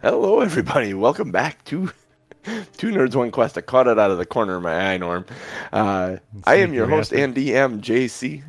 [0.00, 0.94] Hello, everybody.
[0.94, 1.90] Welcome back to
[2.76, 3.58] Two Nerds One Quest.
[3.58, 5.26] I caught it out of the corner of my eye, Norm.
[5.72, 8.44] Uh, I am your host and DM, JC.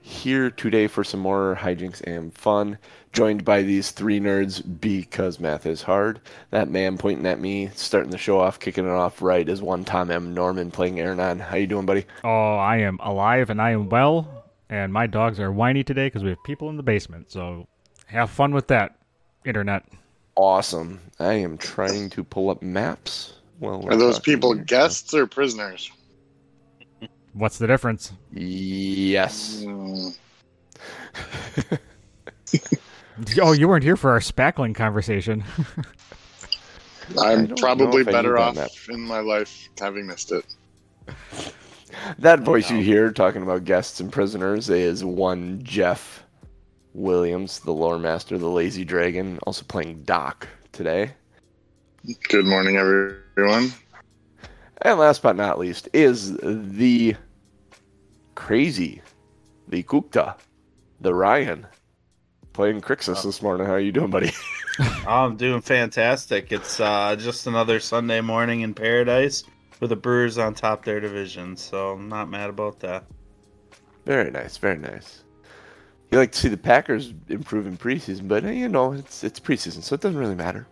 [0.00, 2.78] Here today for some more hijinks and fun.
[3.12, 6.20] Joined by these three nerds because math is hard.
[6.50, 9.84] That man pointing at me, starting the show off, kicking it off right is one
[9.84, 10.34] Tom M.
[10.34, 12.04] Norman playing Aaron How you doing, buddy?
[12.24, 16.24] Oh, I am alive and I am well, and my dogs are whiny today because
[16.24, 17.30] we have people in the basement.
[17.30, 17.68] So
[18.06, 18.96] have fun with that,
[19.44, 19.84] internet.
[20.36, 21.00] Awesome.
[21.20, 23.34] I am trying to pull up maps.
[23.60, 25.90] Well, Are those people guests or prisoners?
[27.32, 28.12] What's the difference?
[28.32, 29.62] Yes.
[29.64, 30.16] Mm,
[33.40, 35.44] Oh, you weren't here for our spackling conversation.
[37.20, 40.44] I I'm probably better off about in my life having missed it.
[42.18, 46.23] That voice you hear talking about guests and prisoners is one Jeff
[46.94, 51.12] Williams, the lore master, the lazy dragon, also playing Doc today.
[52.28, 53.72] Good morning, everyone.
[54.82, 57.16] And last but not least is the
[58.34, 59.02] crazy,
[59.68, 60.36] the Kukta,
[61.00, 61.66] the Ryan,
[62.52, 63.66] playing Crixus this morning.
[63.66, 64.32] How are you doing, buddy?
[65.06, 66.52] I'm doing fantastic.
[66.52, 69.44] It's uh, just another Sunday morning in paradise
[69.80, 73.04] with the Brewers on top their division, so I'm not mad about that.
[74.04, 75.23] very nice, very nice.
[76.14, 79.82] You like to see the Packers improve in preseason, but you know it's it's preseason,
[79.82, 80.66] so it doesn't really matter.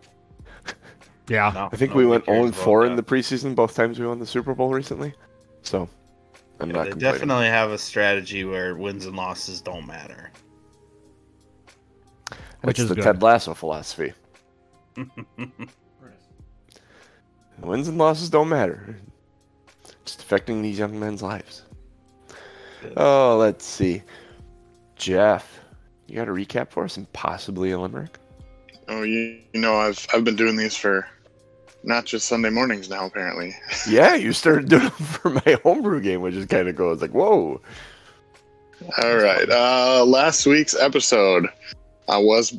[1.27, 1.51] yeah.
[1.53, 4.07] No, I think we went cares 0 about 4 in the preseason both times we
[4.07, 5.13] won the Super Bowl recently.
[5.63, 5.89] So
[6.59, 6.99] I'm Yeah, not they complaining.
[7.19, 10.31] definitely have a strategy where wins and losses don't matter.
[12.61, 13.03] Which It's is the good.
[13.03, 14.13] Ted Lasso philosophy.
[17.61, 18.97] Wins and losses don't matter.
[20.05, 21.63] Just affecting these young men's lives.
[22.97, 24.03] Oh, let's see.
[25.03, 25.59] Jeff,
[26.07, 28.19] you got a recap for us and possibly a limerick?
[28.87, 31.05] Oh, you, you know, I've I've been doing these for
[31.83, 33.05] not just Sunday mornings now.
[33.05, 33.53] Apparently,
[33.89, 36.93] Yeah, you started doing it for my homebrew game, which is kind of cool.
[36.93, 37.59] It's like, whoa.
[39.03, 39.49] all right.
[39.49, 41.47] Uh, last week's episode
[42.07, 42.57] uh, was,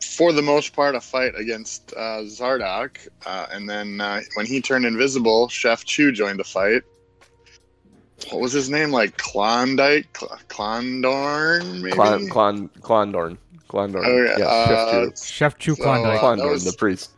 [0.00, 4.60] for the most part, a fight against uh, Zardock, uh, and then uh, when he
[4.60, 6.84] turned invisible, Chef Chu joined the fight.
[8.30, 8.90] What was his name?
[8.90, 11.96] Like Klondike, Cl- Klondorn, maybe.
[11.96, 13.38] Clon, Clon, Clondorn.
[13.68, 14.02] Clondorn.
[14.04, 16.18] Oh, yeah, yeah, uh, Chef Chef Chew So, Klondike.
[16.18, 17.10] uh, Clondorn, was- the priest.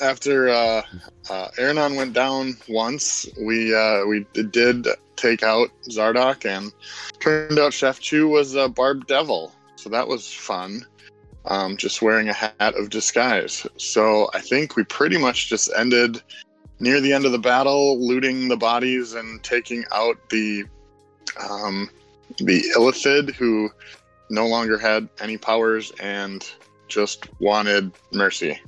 [0.00, 0.82] after uh,
[1.30, 6.72] uh, Aranon went down once, we uh, we did take out Zardock, and
[7.20, 10.84] turned out Chef Chu was a Barb Devil, so that was fun.
[11.46, 13.66] Um, just wearing a hat of disguise.
[13.76, 16.20] So I think we pretty much just ended
[16.78, 20.64] near the end of the battle, looting the bodies and taking out the
[21.48, 21.90] um,
[22.38, 23.70] the Illithid, who
[24.30, 26.48] no longer had any powers and
[26.88, 28.60] just wanted mercy.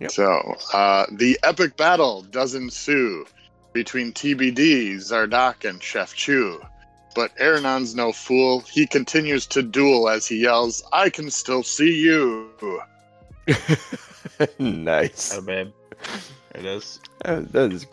[0.00, 0.10] Yep.
[0.10, 3.26] So, uh, the epic battle does ensue
[3.72, 6.60] between TBD, Zardak, and Chef Chu.
[7.14, 8.60] But Aranon's no fool.
[8.60, 12.50] He continues to duel as he yells, I can still see you.
[14.58, 15.34] nice.
[15.36, 15.70] Oh, babe.
[16.54, 17.00] There it is.
[17.24, 17.86] Uh, that is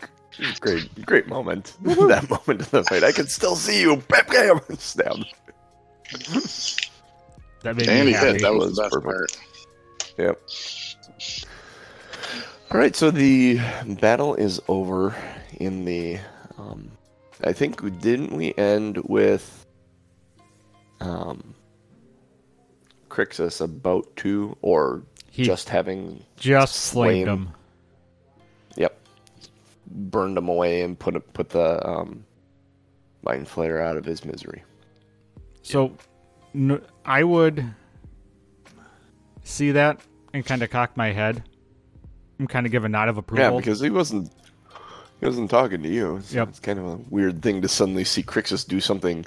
[0.60, 1.74] great, great moment.
[1.82, 3.04] that moment of the fight.
[3.04, 3.98] I can still see you.
[4.08, 5.18] Bam, bam, stab.
[7.64, 8.32] That made And me happy.
[8.34, 8.42] hit.
[8.42, 9.38] That was was the best perfect.
[10.18, 10.18] part.
[10.18, 10.42] Yep.
[12.72, 13.60] All right, so the
[14.00, 15.16] battle is over
[15.60, 16.20] in the.
[16.58, 16.92] Um,
[17.44, 19.66] I think didn't we end with
[21.02, 21.54] um,
[23.10, 27.50] Crixus about to, or He just having just slain- slayed him.
[29.94, 32.26] Burned him away and put put the um,
[33.24, 34.64] mind flayer out of his misery.
[35.62, 35.96] So
[36.56, 37.66] n- I would
[39.44, 40.00] see that
[40.34, 41.44] and kind of cock my head
[42.40, 43.44] and kind of give a nod of approval.
[43.46, 44.32] Yeah, because he wasn't
[45.20, 46.20] he wasn't talking to you.
[46.24, 46.50] So Yep.
[46.50, 49.26] It's kind of a weird thing to suddenly see Crixus do something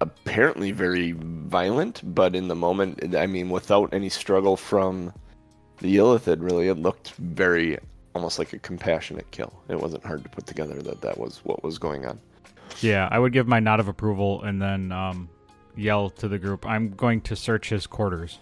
[0.00, 5.12] apparently very violent, but in the moment, I mean, without any struggle from
[5.78, 7.78] the Illithid, really, it looked very
[8.14, 9.52] almost like a compassionate kill.
[9.68, 12.18] It wasn't hard to put together that that was what was going on.
[12.80, 15.28] yeah, I would give my nod of approval and then um,
[15.76, 18.38] yell to the group, I'm going to search his quarters.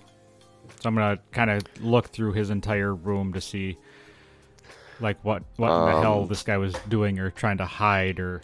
[0.81, 3.77] So I'm going to kind of look through his entire room to see
[5.01, 8.19] like what what in the hell Um, this guy was doing or trying to hide
[8.21, 8.43] or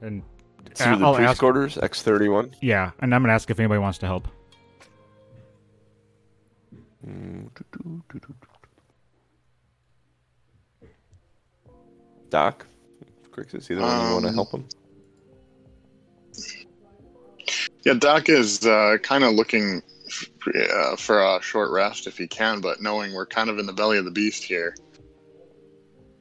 [0.00, 0.22] and
[0.74, 2.54] Through the I'll priest ask- quarters, X thirty one.
[2.60, 4.26] yeah, and I'm going to ask if anybody wants to help.
[12.30, 12.66] Doc,
[13.30, 14.68] Crixus, either one of you want to Um, help him?
[17.84, 20.28] Yeah, Doc is uh, kind of looking f-
[20.72, 23.72] uh, for a short rest if he can, but knowing we're kind of in the
[23.72, 24.74] belly of the beast here.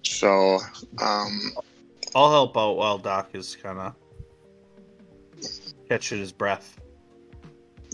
[0.03, 0.59] So,
[1.01, 1.51] um,
[2.13, 3.95] I'll help out while Doc is kind of
[5.89, 6.79] catching his breath.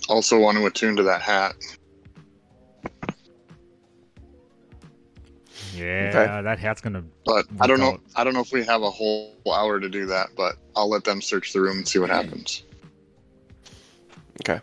[0.10, 1.56] also want to attune to that hat.
[5.76, 7.04] Yeah, that hat's gonna.
[7.26, 7.92] But I don't know.
[7.92, 8.04] Workout.
[8.16, 10.30] I don't know if we have a whole hour to do that.
[10.36, 12.64] But I'll let them search the room and see what happens.
[14.42, 14.60] Okay.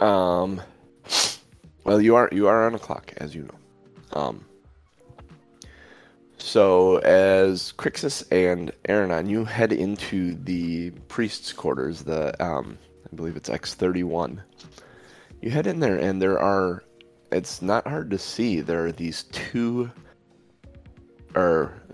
[0.00, 0.60] Um.
[1.84, 4.20] Well, you are you are on a clock, as you know.
[4.20, 4.44] Um.
[6.40, 12.04] So, as Crixus and Aranon, you head into the priest's quarters.
[12.04, 12.78] The um,
[13.12, 14.42] I believe it's X thirty one.
[15.42, 16.84] You head in there, and there are.
[17.30, 18.60] It's not hard to see.
[18.60, 19.90] There are these two.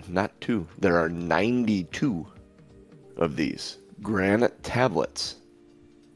[0.08, 0.66] Not two.
[0.78, 2.26] There are ninety two
[3.16, 5.36] of these granite tablets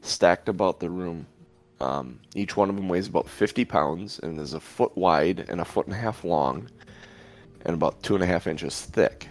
[0.01, 1.25] stacked about the room.
[1.79, 5.61] Um, each one of them weighs about 50 pounds and is a foot wide and
[5.61, 6.69] a foot and a half long
[7.65, 9.27] and about two and a half inches thick.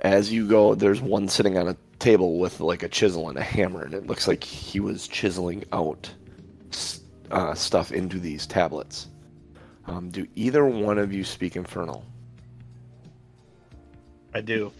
[0.00, 3.42] As you go, there's one sitting on a table with like a chisel and a
[3.42, 6.10] hammer, and it looks like he was chiseling out
[7.30, 9.08] uh, stuff into these tablets.
[9.86, 12.04] Um, do either one of you speak Infernal?
[14.36, 14.70] I do.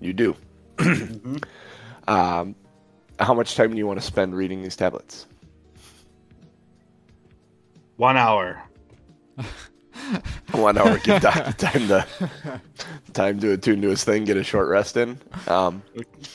[0.00, 0.36] You do.
[0.78, 1.44] Mhm.
[2.08, 2.54] Um,
[3.18, 5.26] how much time do you want to spend reading these tablets?
[7.96, 8.62] One hour.
[10.52, 12.06] One hour, give Doc time to
[13.12, 15.18] time to attune to his thing, get a short rest in.
[15.48, 15.82] Um,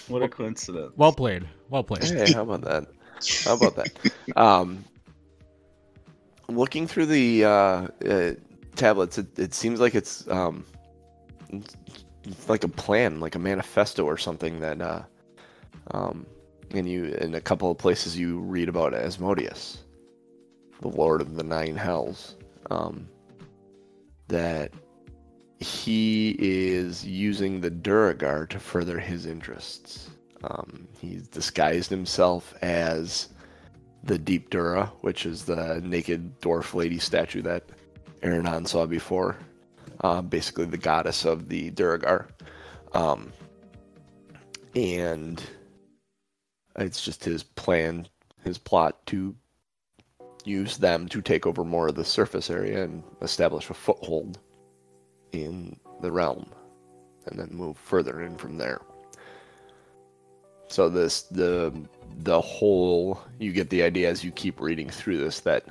[0.08, 0.94] What a coincidence.
[0.96, 1.48] Well played.
[1.72, 2.04] Well played.
[2.04, 2.86] hey, how about that?
[3.46, 4.38] How about that?
[4.38, 4.86] Um,
[6.48, 7.50] looking through the uh,
[8.08, 8.34] uh,
[8.76, 10.75] tablets, it, it seems like it's um, it's it's
[12.48, 15.04] like a plan, like a manifesto or something that, uh,
[15.92, 16.26] um,
[16.72, 19.84] and you in a couple of places you read about Asmodeus,
[20.82, 22.36] the Lord of the Nine Hells,
[22.72, 23.08] um,
[24.28, 24.72] that
[25.60, 30.10] he is using the Duergar to further his interests.
[30.44, 33.30] Um, he's disguised himself as
[34.04, 37.64] the Deep Duerra, which is the naked dwarf lady statue that
[38.22, 39.38] Aranon saw before.
[40.02, 42.28] Uh, basically, the goddess of the Duergar.
[42.94, 43.32] Um,
[44.76, 45.42] and
[46.78, 48.08] it's just his plan,
[48.44, 49.36] his plot to
[50.44, 54.40] use them to take over more of the surface area and establish a foothold
[55.32, 56.46] in the realm,
[57.26, 58.82] and then move further in from there.
[60.68, 61.74] So this the
[62.20, 65.66] the whole you get the idea as you keep reading through this that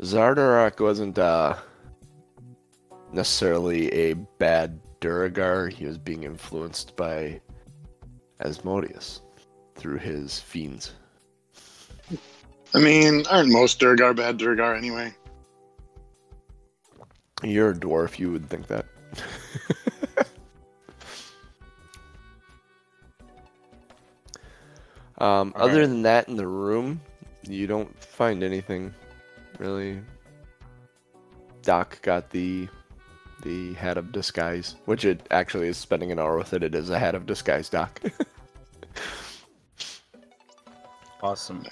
[0.00, 1.56] Xardorok wasn't uh,
[3.12, 5.68] necessarily a bad Duergar.
[5.68, 7.40] He was being influenced by
[8.40, 9.22] Asmodeus
[9.74, 10.92] through his fiends.
[12.74, 15.12] I mean, aren't most Duergar bad Duergar anyway?
[17.42, 18.86] You're a dwarf, you would think that.
[25.18, 25.88] um, other right.
[25.88, 27.00] than that, in the room,
[27.42, 28.94] you don't find anything
[29.58, 30.00] really.
[31.62, 32.68] Doc got the
[33.42, 36.62] the hat of disguise, which it actually is spending an hour with it.
[36.62, 38.00] It is a hat of disguise, Doc.
[41.22, 41.64] Awesome.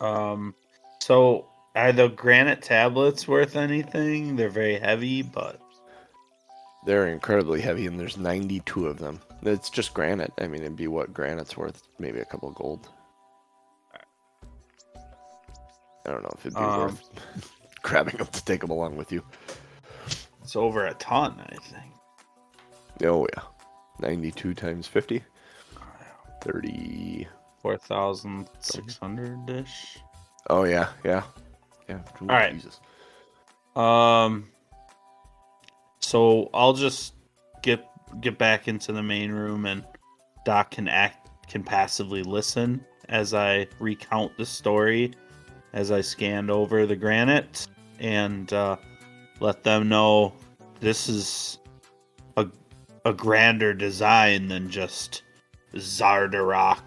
[0.00, 0.54] Um,
[1.02, 4.36] so are the granite tablets worth anything?
[4.36, 5.60] They're very heavy, but
[6.86, 9.20] They're incredibly heavy, and there's 92 of them.
[9.42, 10.32] It's just granite.
[10.38, 12.88] I mean, it'd be what granite's worth, maybe a couple of gold.
[16.06, 17.10] I don't know if it'd be Um, worth
[17.82, 19.22] grabbing them to take them along with you.
[20.46, 21.92] It's over a ton, I think.
[23.02, 23.42] Oh yeah,
[23.98, 25.20] 92 times 50,
[26.40, 27.26] 30.
[27.58, 29.98] Four thousand six hundred ish.
[30.48, 31.24] Oh yeah, yeah,
[31.88, 31.98] yeah.
[32.22, 32.54] Ooh, All right.
[32.54, 32.78] Jesus.
[33.74, 34.46] Um.
[35.98, 37.14] So I'll just
[37.62, 37.84] get
[38.20, 39.84] get back into the main room, and
[40.44, 45.10] Doc can act can passively listen as I recount the story,
[45.72, 47.66] as I scanned over the granite,
[47.98, 48.76] and uh,
[49.40, 50.32] let them know
[50.80, 51.58] this is
[52.36, 52.46] a
[53.04, 55.22] a grander design than just
[55.74, 56.82] Xardorok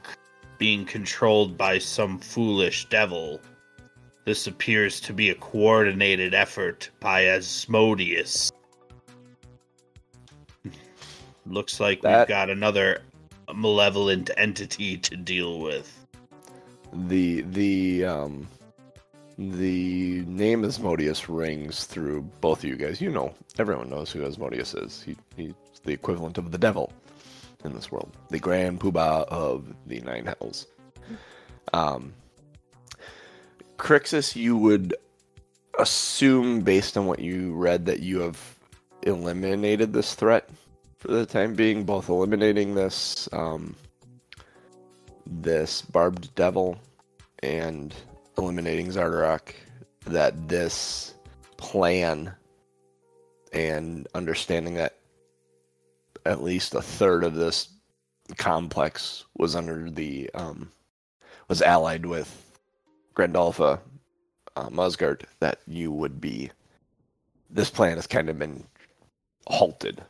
[0.58, 3.40] being controlled by some foolish devil.
[4.26, 8.52] This appears to be a coordinated effort by Asmodeus.
[11.46, 13.02] Looks like That- we've got another
[13.56, 15.96] malevolent entity to deal with.
[16.94, 18.48] The the um
[19.40, 23.00] the name Asmodeus rings through both of you guys.
[23.00, 25.02] You know, everyone knows who Asmodeus is.
[25.02, 25.54] He he's
[25.86, 26.92] the equivalent of the devil
[27.64, 30.68] in this world, the grand poobah of the nine hells.
[31.72, 32.14] Um,
[33.78, 34.94] Crixus, you would
[35.80, 38.58] assume, based on what you read, that you have
[39.04, 40.50] eliminated this threat
[40.98, 43.74] for the time being, both eliminating this um,
[45.26, 46.78] this barbed devil
[47.42, 47.96] and
[48.40, 49.54] eliminating Xardorok.
[50.06, 51.14] That this
[51.58, 52.34] plan
[53.54, 54.96] and understanding that
[56.26, 57.70] at least a third of this
[58.38, 60.72] complex was under the um,
[61.48, 62.46] was allied with
[63.16, 63.80] Grandolpha
[64.56, 66.52] uh, Muzgardt, that you would be.
[67.50, 68.64] This plan has kind of been
[69.48, 70.02] halted,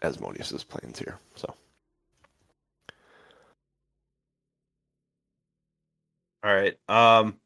[0.00, 1.18] as Asmodeus's plans here.
[1.36, 1.54] So
[6.44, 6.76] All right.
[6.88, 7.36] Um.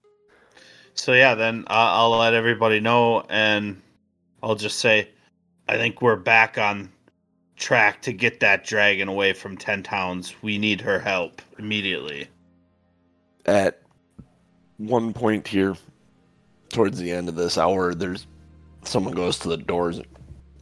[0.95, 3.81] So yeah, then I'll, let everybody know, and
[4.43, 5.11] I'll just say,
[5.69, 6.91] I think we're back on
[7.57, 10.35] track to get that dragon away from Ten Towns.
[10.43, 12.29] We need her help immediately.
[13.45, 13.83] at
[14.79, 15.76] one point here,
[16.71, 18.26] towards the end of this hour, there's
[18.85, 20.00] someone goes to the doors,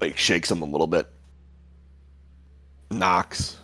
[0.01, 1.09] like shakes them a little bit,
[2.91, 3.59] knocks,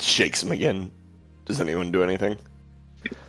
[0.00, 0.90] shakes them again.
[1.44, 2.38] Does anyone do anything?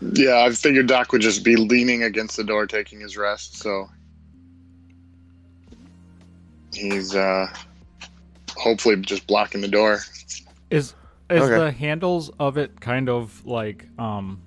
[0.02, 3.58] Yeah, I figured Doc would just be leaning against the door, taking his rest.
[3.58, 3.88] So
[6.74, 7.48] he's uh,
[8.56, 10.00] hopefully just blocking the door.
[10.70, 10.94] Is
[11.30, 11.58] is Okay.
[11.58, 14.42] the handles of it kind of like um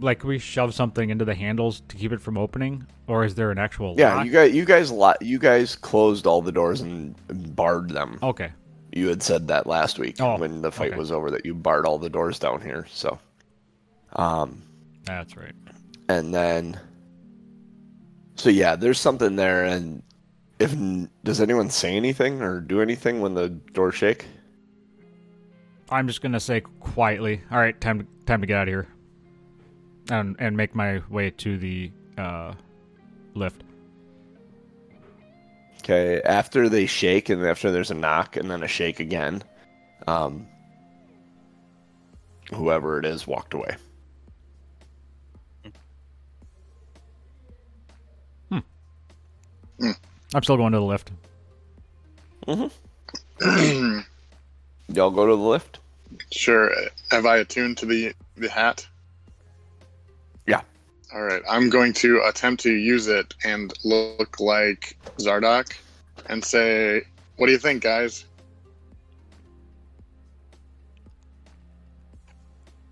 [0.00, 3.50] like we shove something into the handles to keep it from opening, or is there
[3.50, 4.26] an actual Yeah, lock?
[4.26, 7.14] you guys, you guys, lo- you guys closed all the doors and
[7.54, 8.18] barred them.
[8.22, 8.50] Okay.
[8.92, 10.98] You had said that last week Oh, when the fight okay.
[10.98, 12.86] was over that you barred all the doors down here.
[12.90, 13.18] So,
[14.14, 14.62] um,
[15.04, 15.54] That's right.
[16.08, 16.78] and then
[18.36, 20.02] so yeah there's something there and
[20.58, 20.74] if
[21.24, 24.26] does anyone say anything or do anything when the doors shake
[25.90, 27.42] I'm just gonna say quietly.
[27.52, 28.88] All right, time to time to get out of here,
[30.10, 32.54] and and make my way to the uh,
[33.34, 33.62] lift.
[35.80, 39.42] okay after they shake and after there's a knock and then a shake again
[40.06, 40.46] um
[42.54, 43.76] whoever it is walked away
[49.80, 51.10] I'm still going to the lift.
[52.46, 54.00] Mm-hmm.
[54.94, 55.78] y'all go to the lift
[56.30, 56.70] Sure.
[57.10, 58.86] Have I attuned to the the hat?
[60.46, 60.60] Yeah.
[61.12, 61.42] All right.
[61.48, 65.74] I'm going to attempt to use it and look like Zardock
[66.26, 67.02] and say,
[67.36, 68.24] "What do you think, guys?"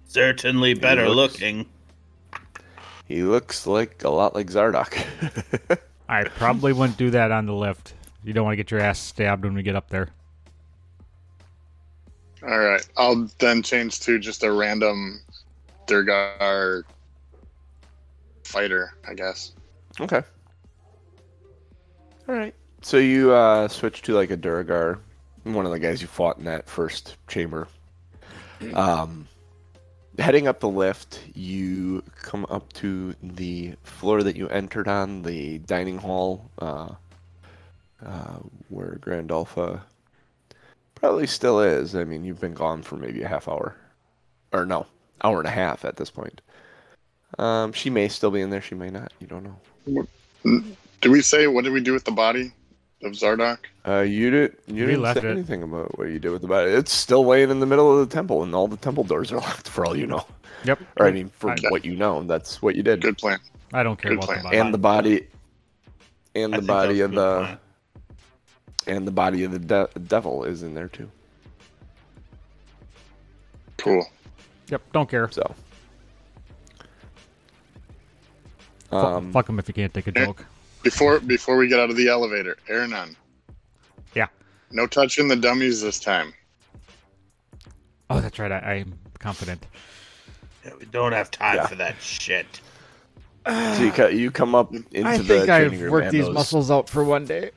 [0.07, 1.67] Certainly better looks- looking.
[3.07, 4.93] he looks like a lot like zardock
[6.12, 7.95] I probably wouldn't do that on the lift.
[8.23, 10.11] You don't want to get your ass stabbed when we get up there.
[12.42, 12.87] All right.
[12.99, 15.23] I'll then change to just a random
[15.87, 16.85] Duergar
[18.45, 19.52] fighter, I guess.
[19.99, 20.23] Okay.
[22.28, 22.54] All right.
[22.83, 24.99] So you uh, switch to like a Duergar,
[25.45, 27.69] one of the guys you fought in that first chamber.
[28.75, 29.26] Um,
[30.19, 35.59] heading up the lift, you come up to the floor that you entered on, the
[35.59, 36.88] dining hall, uh,
[38.04, 38.38] uh,
[38.69, 39.83] where Grandolpha
[40.95, 41.95] probably still is.
[41.95, 43.76] I mean, you've been gone for maybe a half hour,
[44.52, 44.87] or no,
[45.23, 46.40] hour and a half at this point.
[47.38, 48.61] Um, she may still be in there.
[48.61, 49.12] She may not.
[49.19, 50.07] You don't know.
[51.00, 52.52] Do we say what did we do with the body
[53.03, 53.59] of Zardock?
[53.87, 54.57] Uh, you did.
[54.67, 55.25] You We didn't say it.
[55.31, 56.71] anything about what you did with the body.
[56.71, 59.37] It's still laying in the middle of the temple, and all the temple doors are
[59.41, 59.69] locked.
[59.69, 60.25] For all you know,
[60.65, 60.81] Yep.
[60.99, 63.01] or I mean, for I- what you know, that's what you did.
[63.03, 63.39] Good plan.
[63.73, 64.71] I don't care Good about plan.
[64.73, 65.27] the body.
[66.35, 67.59] And the body, and I the think that was body of the, plan.
[68.87, 71.11] and the body of the de- devil is in there too.
[73.79, 74.07] Cool.
[74.69, 74.83] Yep.
[74.93, 75.29] Don't care.
[75.31, 75.55] So,
[78.91, 80.45] Fu- um, Fuck him if you can't take a joke.
[80.83, 83.15] Before before we get out of the elevator, Aranon.
[84.15, 84.27] Yeah.
[84.71, 86.35] No touching the dummies this time.
[88.11, 88.53] Oh, that's right.
[88.53, 89.65] I, I'm confident.
[90.65, 91.67] Yeah, we don't have time Yeah.
[91.67, 92.61] for that shit.
[93.47, 96.29] so you, you come up into I the think training I've room, worked and these
[96.29, 97.51] muscles out for one day.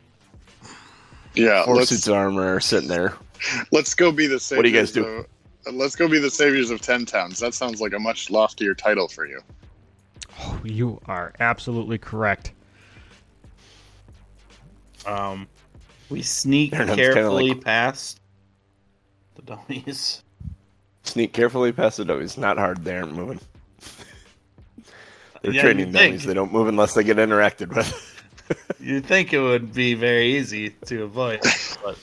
[1.36, 3.16] Yeah, Four let's suits armor sitting there.
[3.72, 4.58] let's go be the saviors.
[4.58, 5.04] What do you guys do?
[5.06, 5.26] Of,
[5.68, 7.40] uh, let's go be the saviors of ten towns.
[7.40, 9.42] That sounds like a much loftier title for you.
[10.40, 12.54] Oh, you are absolutely correct.
[15.06, 15.48] Um,
[16.10, 18.20] we sneak carefully like- past
[19.36, 20.24] the dummies.
[21.04, 22.38] Sneak carefully past the dummies.
[22.38, 22.84] Not hard.
[22.84, 23.40] They aren't moving.
[25.42, 26.22] They're Yeah, training dummies.
[26.22, 26.24] think.
[26.24, 28.12] They don't move unless they get interacted with.
[28.80, 31.42] You'd think it would be very easy to avoid,
[31.84, 31.98] but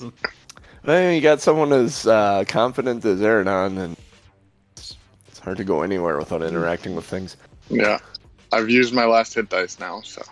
[0.84, 3.96] Well, you got someone as uh, confident as Aranon, and
[4.76, 4.96] it's,
[5.28, 7.36] it's hard to go anywhere without interacting with things.
[7.68, 7.98] Yeah.
[8.52, 10.22] I've used my last hit dice now, so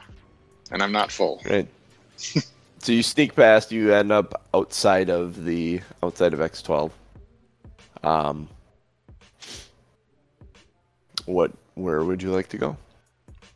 [0.73, 1.41] and I'm not full.
[1.49, 1.69] Right.
[2.79, 3.73] so you sneak past.
[3.73, 6.93] You end up outside of the outside of X twelve.
[8.03, 8.49] Um.
[11.27, 11.53] What?
[11.75, 12.77] Where would you like to go?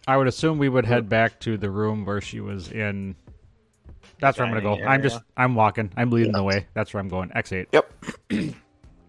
[0.06, 3.16] I would assume we would head back to the room where she was in.
[4.21, 4.76] That's where I'm gonna go.
[4.76, 5.21] Dining I'm just.
[5.37, 5.90] I'm walking.
[5.97, 6.66] I'm leading the way.
[6.75, 7.30] That's where I'm going.
[7.30, 7.66] X8.
[7.73, 7.92] Yep.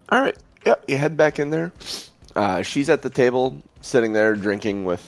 [0.10, 0.38] All right.
[0.66, 0.86] Yep.
[0.88, 1.72] You head back in there.
[2.36, 5.06] Uh, she's at the table, sitting there drinking with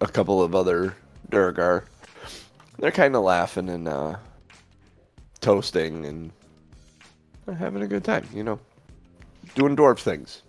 [0.00, 0.94] a couple of other
[1.30, 1.84] Duergar.
[2.78, 4.16] They're kind of laughing and uh,
[5.40, 6.32] toasting and
[7.58, 8.28] having a good time.
[8.34, 8.60] You know,
[9.54, 10.42] doing dwarf things.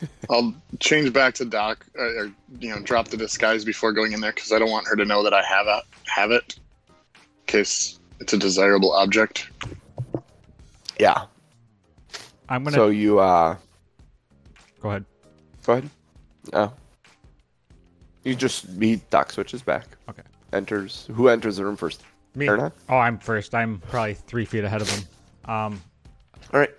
[0.30, 4.20] I'll change back to Doc, uh, or you know, drop the disguise before going in
[4.20, 6.92] there because I don't want her to know that I have a, have it, in
[7.46, 9.50] case it's a desirable object.
[10.98, 11.24] Yeah.
[12.48, 13.56] I'm gonna So you uh,
[14.80, 15.04] go ahead.
[15.64, 15.90] go ahead.
[16.52, 16.72] Oh.
[18.24, 19.86] You just he Doc switches back.
[20.08, 20.22] Okay.
[20.56, 21.06] Enters.
[21.14, 22.02] Who enters the room first?
[22.34, 22.48] Me.
[22.48, 22.72] Erna?
[22.88, 23.54] Oh, I'm first.
[23.54, 25.04] I'm probably three feet ahead of him.
[25.44, 25.82] Um,
[26.52, 26.70] All right.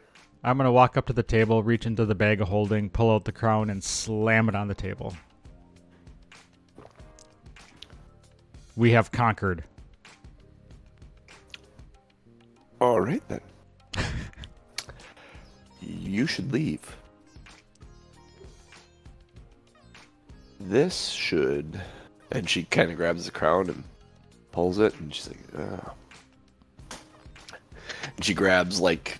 [0.43, 3.23] I'm gonna walk up to the table, reach into the bag of holding, pull out
[3.23, 5.15] the crown, and slam it on the table.
[8.75, 9.63] We have conquered.
[12.81, 13.41] All right then.
[15.81, 16.95] you should leave.
[20.59, 21.79] This should.
[22.31, 23.83] And she kind of grabs the crown and
[24.51, 25.93] pulls it, and she's like, oh.
[28.15, 29.19] And she grabs, like,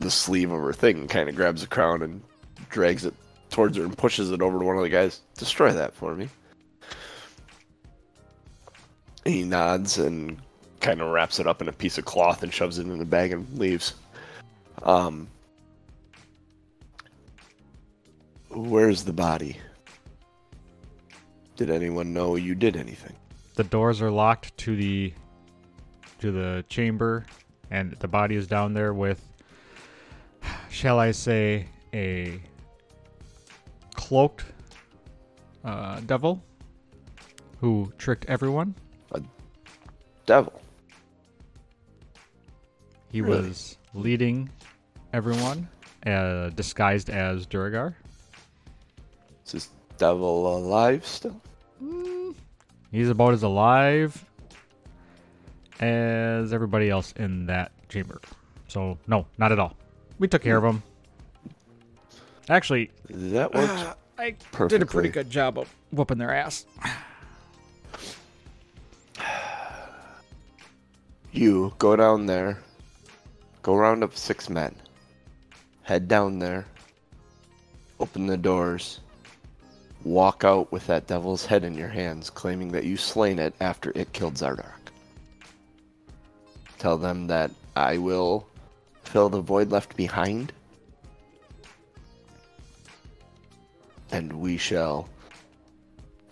[0.00, 2.22] the sleeve of her thing, kind of grabs the crown and
[2.70, 3.14] drags it
[3.50, 5.20] towards her and pushes it over to one of the guys.
[5.36, 6.28] Destroy that for me.
[9.24, 10.38] He nods and
[10.80, 13.04] kind of wraps it up in a piece of cloth and shoves it in the
[13.04, 13.94] bag and leaves.
[14.82, 15.28] Um,
[18.48, 19.58] where's the body?
[21.60, 23.14] Did anyone know you did anything?
[23.56, 25.12] The doors are locked to the
[26.20, 27.26] to the chamber,
[27.70, 29.22] and the body is down there with,
[30.70, 32.40] shall I say, a
[33.94, 34.46] cloaked
[35.62, 36.42] uh, devil
[37.60, 38.74] who tricked everyone.
[39.12, 39.20] A
[40.24, 40.62] devil.
[43.12, 43.48] He Really?
[43.48, 44.48] was leading
[45.12, 45.68] everyone,
[46.06, 47.94] uh, disguised as Duergar.
[49.44, 49.68] Is this
[49.98, 51.38] devil alive still?
[51.82, 52.34] Mm.
[52.92, 54.24] He's about as alive
[55.80, 58.20] as everybody else in that chamber.
[58.68, 59.76] So, no, not at all.
[60.18, 60.82] We took care of him.
[62.48, 64.68] Actually, That works I perfectly.
[64.78, 66.66] did a pretty good job of whooping their ass.
[71.32, 72.58] You go down there,
[73.62, 74.74] go round up six men,
[75.82, 76.66] head down there,
[78.00, 79.00] open the doors,
[80.04, 83.92] walk out with that devil's head in your hands, claiming that you slain it after
[83.94, 84.90] it killed Zardark.
[86.78, 88.46] Tell them that I will
[89.04, 90.52] fill the void left behind,
[94.10, 95.08] and we shall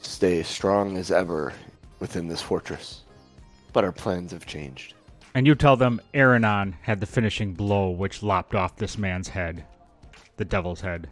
[0.01, 1.53] stay strong as ever
[2.01, 3.03] within this fortress.
[3.73, 4.95] But our plans have changed.
[5.35, 9.65] And you tell them Aranon had the finishing blow which lopped off this man's head.
[10.37, 11.09] The devil's head.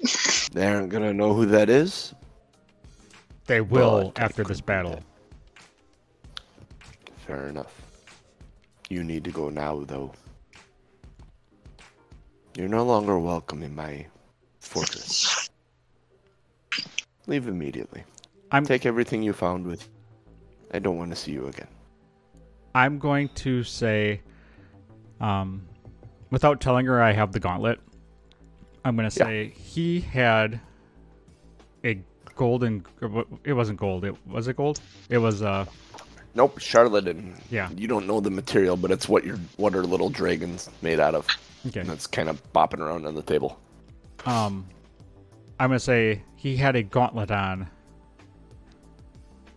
[0.56, 2.14] They aren't gonna know who that is.
[3.44, 5.00] They will But after this battle.
[7.26, 7.82] Fair enough.
[8.88, 10.14] You need to go now, though.
[12.56, 14.06] You're no longer welcome in my
[14.60, 15.50] fortress.
[17.26, 18.04] Leave immediately.
[18.50, 19.82] I'm Take everything you found with.
[19.82, 19.88] you.
[20.72, 21.68] I don't want to see you again.
[22.74, 24.22] I'm going to say,
[25.20, 25.68] um,
[26.30, 27.78] without telling her I have the gauntlet,
[28.86, 29.24] I'm going to Yeah.
[29.26, 30.60] say he had
[31.82, 31.98] a
[32.36, 32.86] golden.
[33.42, 34.04] It wasn't gold.
[34.04, 34.80] It was it gold.
[35.10, 35.66] It was uh
[36.36, 37.68] Nope, Charlotte, and Yeah.
[37.74, 41.14] you don't know the material, but it's what your what are little dragon's made out
[41.16, 41.26] of,
[41.66, 41.80] okay.
[41.80, 43.58] and it's kind of bopping around on the table.
[44.24, 44.66] Um,
[45.58, 47.68] I'm gonna say he had a gauntlet on.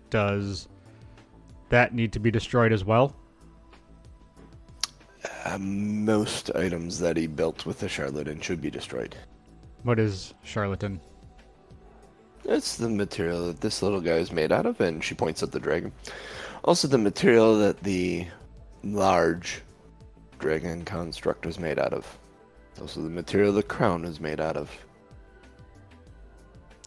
[0.10, 0.68] Does
[1.70, 3.14] that need to be destroyed as well?
[5.46, 9.16] Uh, most items that he built with the chardalyn should be destroyed.
[9.84, 11.00] What is chardalyn?
[12.46, 15.52] It's the material that this little guy is made out of, and she points at
[15.52, 15.92] the dragon.
[16.64, 18.28] Also, the material that the
[18.84, 19.62] large
[20.40, 22.18] dragon construct was made out of.
[22.82, 24.72] Also, the material the crown is made out of.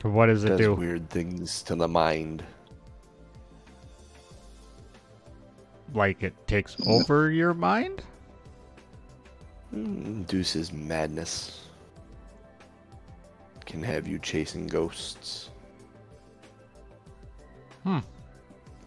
[0.02, 0.74] What does it Does do?
[0.74, 2.42] weird things to the mind.
[5.94, 8.02] Like it takes over your mind?
[9.72, 11.66] Induces madness.
[13.64, 15.50] Can have you chasing ghosts.
[17.82, 17.98] Hmm.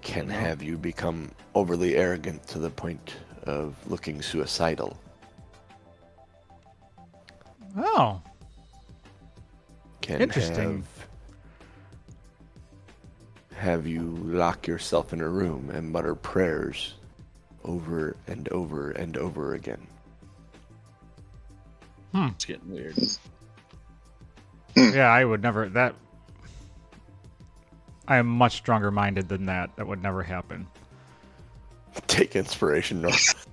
[0.02, 4.98] can have you become overly arrogant to the point of looking suicidal.
[7.78, 8.22] Oh,
[10.02, 10.86] Can Interesting.
[13.52, 16.94] Have, have you lock yourself in a room and mutter prayers
[17.64, 19.88] over and over and over again.
[22.16, 22.28] Hmm.
[22.28, 22.96] It's getting weird.
[24.78, 24.90] Hmm.
[24.94, 25.68] yeah, I would never.
[25.68, 25.96] That.
[28.08, 29.76] I am much stronger minded than that.
[29.76, 30.66] That would never happen.
[32.08, 33.46] Take inspiration, North.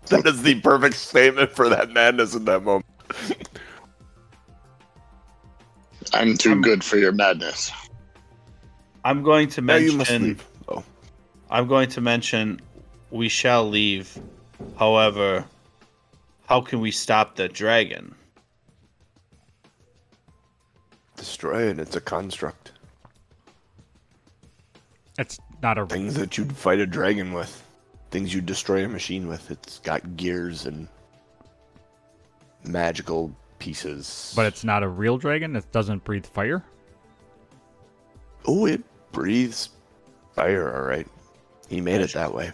[0.06, 2.86] that is the perfect statement for that madness in that moment.
[6.14, 7.72] I'm too I'm- good for your madness.
[9.04, 9.90] I'm going to Now mention.
[9.92, 10.44] you must leave.
[10.68, 10.84] Oh,
[11.50, 12.60] I'm going to mention
[13.10, 14.16] we shall leave.
[14.78, 15.44] However,
[16.46, 18.14] how can we stop that dragon?
[21.16, 21.78] destroy it.
[21.78, 22.72] It's a construct.
[25.18, 25.86] It's not a.
[25.86, 27.62] Things that you'd fight a dragon with.
[28.10, 29.50] Things you'd destroy a machine with.
[29.50, 30.88] It's got gears and
[32.64, 34.32] magical pieces.
[34.36, 35.56] But it's not a real dragon.
[35.56, 36.62] It doesn't breathe fire.
[38.46, 38.82] Oh, it
[39.12, 39.70] breathes
[40.34, 41.08] fire, alright.
[41.68, 42.52] He made it that way.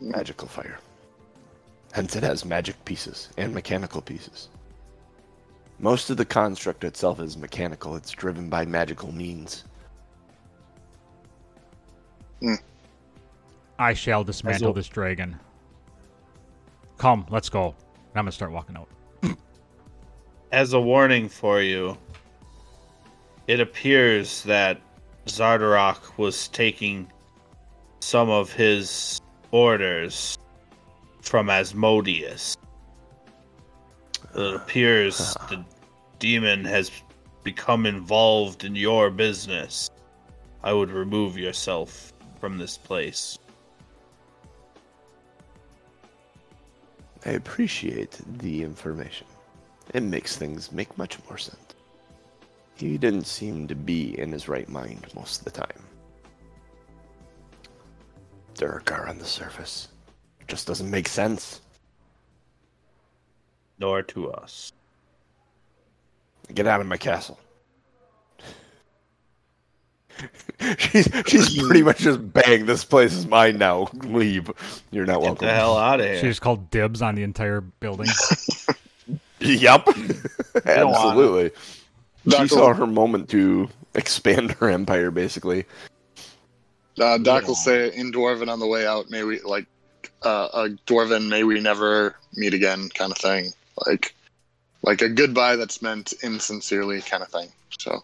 [0.00, 0.16] Mm.
[0.16, 0.78] Magical fire.
[1.94, 4.48] Hence, it has magic pieces and mechanical pieces.
[5.78, 9.64] Most of the construct itself is mechanical, it's driven by magical means.
[12.40, 12.54] Hmm.
[13.78, 15.38] I shall dismantle well- this dragon.
[16.98, 17.66] Come, let's go.
[17.66, 18.88] And I'm gonna start walking out.
[20.52, 21.96] As a warning for you,
[23.46, 24.80] it appears that
[25.26, 27.08] Xardorok was taking
[28.00, 29.20] some of his
[29.52, 30.38] orders
[31.24, 32.56] from Asmodeus.
[34.34, 35.46] It uh, appears uh.
[35.46, 35.64] the
[36.18, 36.90] demon has
[37.42, 39.90] become involved in your business.
[40.62, 43.38] I would remove yourself from this place.
[47.26, 49.26] I appreciate the information.
[49.92, 51.58] It makes things make much more sense.
[52.76, 55.82] He didn't seem to be in his right mind most of the time.
[58.54, 59.88] Duergar on the surface.
[60.48, 61.60] Just doesn't make sense.
[63.78, 64.72] Nor to us.
[66.52, 67.38] Get out of my castle.
[70.78, 72.66] she's she's pretty much just bang.
[72.66, 73.88] This place is mine now.
[73.94, 74.50] Leave.
[74.92, 75.46] You're not Get welcome.
[75.48, 76.30] the hell out of She here.
[76.30, 78.06] just called dibs on the entire building.
[79.40, 79.88] Yep.
[80.64, 81.50] Absolutely.
[82.24, 85.66] She Doc saw her moment to expand her empire, basically.
[86.98, 89.66] uh, Doc will say in Dwarven on the way out, may we, like,
[90.22, 93.50] uh, a Dwarven, may we never meet again kind of thing.
[93.86, 94.14] Like,
[94.82, 97.48] like a goodbye that's meant insincerely kind of thing.
[97.78, 98.02] So,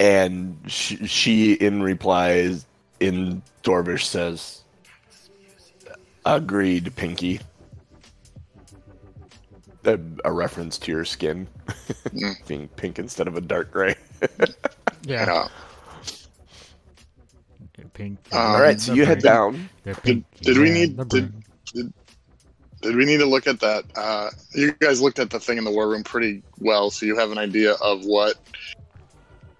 [0.00, 2.66] And she, she in replies
[3.00, 4.62] in Dwarvish says,
[6.24, 7.40] "Agreed, Pinky."
[9.86, 11.46] A, a reference to your skin
[12.10, 12.34] Mm.
[12.46, 13.94] being pink instead of a dark gray.
[15.02, 15.48] yeah.
[17.94, 18.18] Uh, Pink.
[18.32, 19.68] Um, All right, so you head down.
[19.84, 20.24] They're pink.
[20.40, 21.04] did we need- the
[21.72, 21.92] did-
[22.82, 23.84] did we need to look at that?
[23.96, 27.16] Uh, you guys looked at the thing in the war room pretty well, so you
[27.16, 28.34] have an idea of what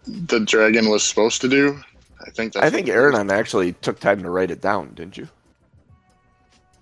[0.06, 1.80] the dragon was supposed to do.
[2.26, 2.52] I think.
[2.52, 5.26] That's I think Aranon actually took time to write it down, didn't you?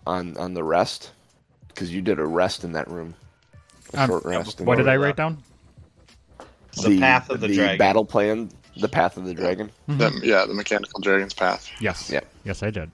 [0.06, 1.12] On on the rest,
[1.68, 3.14] because you did a rest in that room.
[3.94, 4.58] A Um, short rest.
[4.60, 5.38] in What did I write down?
[6.82, 7.78] The path of the dragon.
[7.78, 9.70] battle plan, the path of the dragon.
[9.88, 11.70] The, yeah, the mechanical dragon's path.
[11.80, 12.10] Yes.
[12.10, 12.20] Yeah.
[12.44, 12.90] Yes, I did.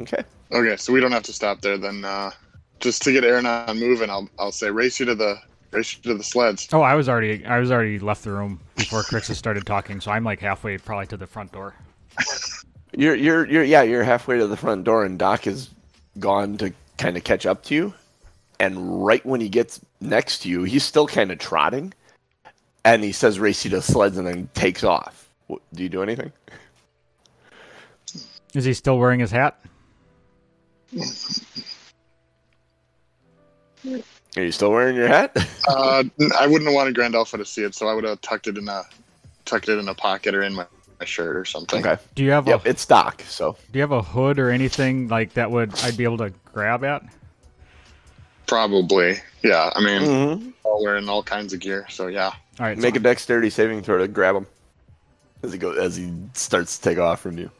[0.00, 0.24] Okay.
[0.52, 2.04] Okay, so we don't have to stop there then.
[2.04, 2.30] Uh,
[2.80, 5.36] just to get Aranon moving, I'll I'll say race you to the
[5.70, 6.68] race you to the sleds.
[6.72, 10.10] Oh, I was already I was already left the room before Crixus started talking, so
[10.10, 11.74] I'm like halfway probably to the front door.
[12.94, 15.70] You're you're you're yeah, you're halfway to the front door and Doc is
[16.18, 17.94] gone to kind of catch up to you.
[18.60, 21.94] And right when he gets next to you, he's still kind of trotting.
[22.84, 25.28] And he says race you to sleds and then takes off.
[25.48, 26.32] Do you do anything?
[28.54, 29.58] Is he still wearing his hat?
[34.36, 35.36] Are you still wearing your hat?
[35.68, 36.02] Uh,
[36.40, 38.68] I wouldn't have wanted Grandolpha to see it, so I would have tucked it in
[38.68, 38.82] a
[39.44, 40.66] tucked it in a pocket or in my,
[40.98, 41.86] my shirt or something.
[41.86, 42.02] okay.
[42.16, 45.06] Do you have Yep, a it's Doc, so Do you have a hood or anything
[45.06, 47.04] like that would I'd be able to grab at?
[48.48, 49.70] Probably, yeah.
[49.72, 50.52] I mean, Mhm.
[50.64, 52.32] all wearing all kinds of gear, so yeah.
[52.60, 52.76] All right.
[52.76, 54.46] make so a dexterity saving throw to grab him.
[55.42, 57.50] As he goes as he starts to take off from you.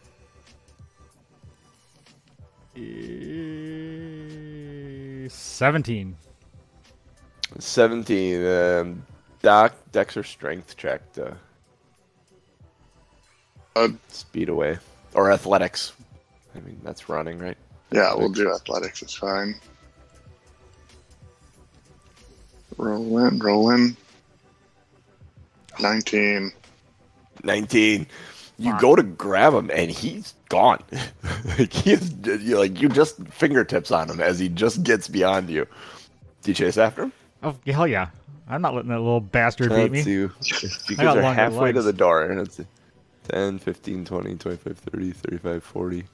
[2.76, 2.80] Uh,
[5.28, 6.16] Seventeen.
[7.58, 8.46] 17.
[8.46, 9.06] Um,
[9.42, 11.36] Doc, Dex or Strength check to
[14.08, 14.78] speed away
[15.14, 15.92] or athletics.
[16.54, 17.56] I mean, that's running, right?
[17.90, 19.02] Yeah, we'll do athletics.
[19.02, 19.54] It's fine.
[22.76, 23.96] Rolling, rolling.
[25.80, 26.52] 19.
[27.44, 28.06] 19.
[28.58, 28.80] You Fuck.
[28.80, 30.82] go to grab him and he's gone.
[31.58, 35.50] like he is you like you just fingertips on him as he just gets beyond
[35.50, 35.66] you.
[36.42, 37.12] Do you chase after him?
[37.42, 38.08] Oh hell yeah!
[38.48, 40.02] I'm not letting that little bastard beat Let's me.
[40.02, 40.12] see.
[40.12, 40.30] You
[40.96, 42.60] guys are longer halfway to the door and it's
[43.28, 46.04] 10, 15, 20, 25, 30, 35, 40,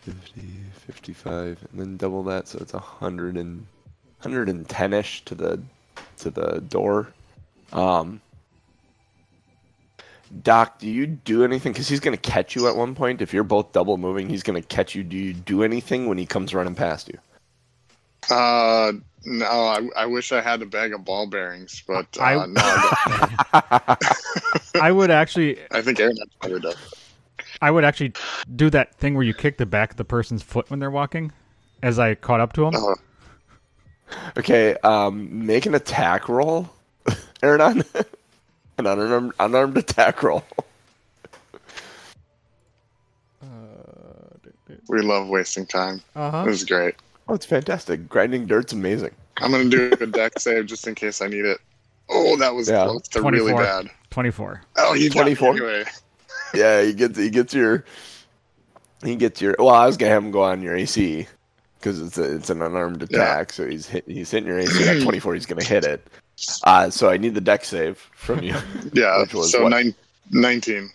[0.00, 0.40] 50,
[0.86, 3.66] 55, and then double that so it's 100 and
[4.22, 5.60] 110ish to the
[6.18, 7.08] to the door.
[7.72, 8.20] Um
[10.42, 11.72] Doc, do you do anything?
[11.72, 13.22] Because he's going to catch you at one point.
[13.22, 15.02] If you're both double moving, he's going to catch you.
[15.02, 17.18] Do you do anything when he comes running past you?
[18.30, 18.92] Uh,
[19.24, 22.60] no, I, I wish I had a bag of ball bearings, but uh, I- no,
[22.60, 23.96] I,
[24.74, 24.82] don't.
[24.82, 26.76] I would actually, I think Aaron probably does.
[27.62, 28.12] I would actually
[28.54, 31.32] do that thing where you kick the back of the person's foot when they're walking.
[31.82, 32.94] As I caught up to him, Uh,
[34.38, 36.68] Okay, um, make an attack roll,
[37.42, 37.84] Aaron.
[38.78, 40.44] An unarmed, unarmed attack roll.
[44.88, 46.00] we love wasting time.
[46.16, 46.44] uh huh.
[46.44, 46.94] This is great.
[47.28, 48.08] Oh, it's fantastic.
[48.08, 49.14] Grinding dirt's amazing.
[49.38, 51.58] I'm gonna do a Dex save just in case I need it.
[52.08, 52.84] Oh, that was Yeah.
[52.84, 53.90] close to really bad.
[54.10, 54.62] Twenty-four.
[54.78, 55.50] Oh, you 24?
[55.50, 55.84] anyway.
[56.54, 57.84] Yeah, he gets he gets your
[59.04, 59.54] he gets your.
[59.58, 61.26] Well, I was gonna have him go on your AC
[61.78, 65.02] because it's a, it's an unarmed attack, so he's hit, he's hitting your AC at
[65.02, 65.34] 24.
[65.34, 66.06] He's gonna hit it.
[66.64, 68.54] Uh, so I need the Dex save from you.
[68.92, 69.70] Yeah, Which was so what?
[69.70, 69.94] nine,
[70.30, 70.90] 19.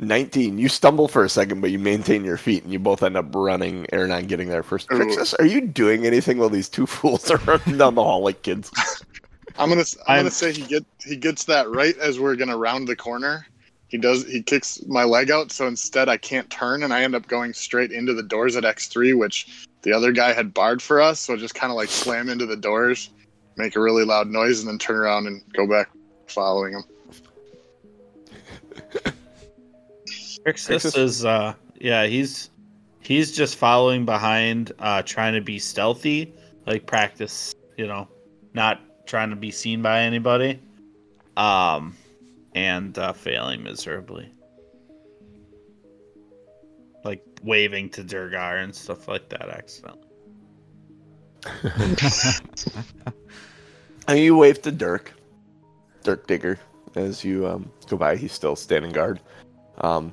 [0.00, 0.58] 19.
[0.58, 3.26] You stumble for a second, but you maintain your feet, and you both end up
[3.34, 3.84] running.
[3.92, 4.90] Aranon getting there first.
[4.92, 4.96] Ooh.
[4.96, 8.42] Crixus, are you doing anything while these two fools are running down the hall like
[8.42, 8.70] kids?
[9.58, 12.56] I'm gonna I'm, I'm- gonna say he get he gets that right as we're gonna
[12.56, 13.46] round the corner.
[13.86, 17.14] He does he kicks my leg out, so instead I can't turn, and I end
[17.14, 21.00] up going straight into the doors at X3, which the other guy had barred for
[21.00, 21.20] us.
[21.20, 23.10] So I just kind of like slam into the doors,
[23.56, 25.90] make a really loud noise, and then turn around and go back
[26.26, 26.84] following him.
[30.44, 30.98] Crixus Crixus?
[30.98, 32.50] is uh yeah, he's
[33.00, 36.32] he's just following behind, uh trying to be stealthy,
[36.66, 38.08] like practice, you know,
[38.52, 40.60] not trying to be seen by anybody.
[41.36, 41.96] Um
[42.54, 44.30] and uh failing miserably.
[47.04, 50.03] Like waving to Duergar and stuff like that accidentally.
[54.06, 55.14] And you wave to Dirk,
[56.02, 56.58] Dirk Digger,
[56.94, 58.16] as you um, go by.
[58.16, 59.18] He's still standing guard.
[59.78, 60.12] Um,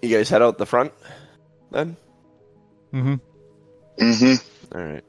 [0.00, 0.92] you guys head out the front,
[1.72, 1.96] then.
[2.92, 3.14] Mm-hmm.
[3.98, 4.78] Mm-hmm.
[4.78, 5.04] All right.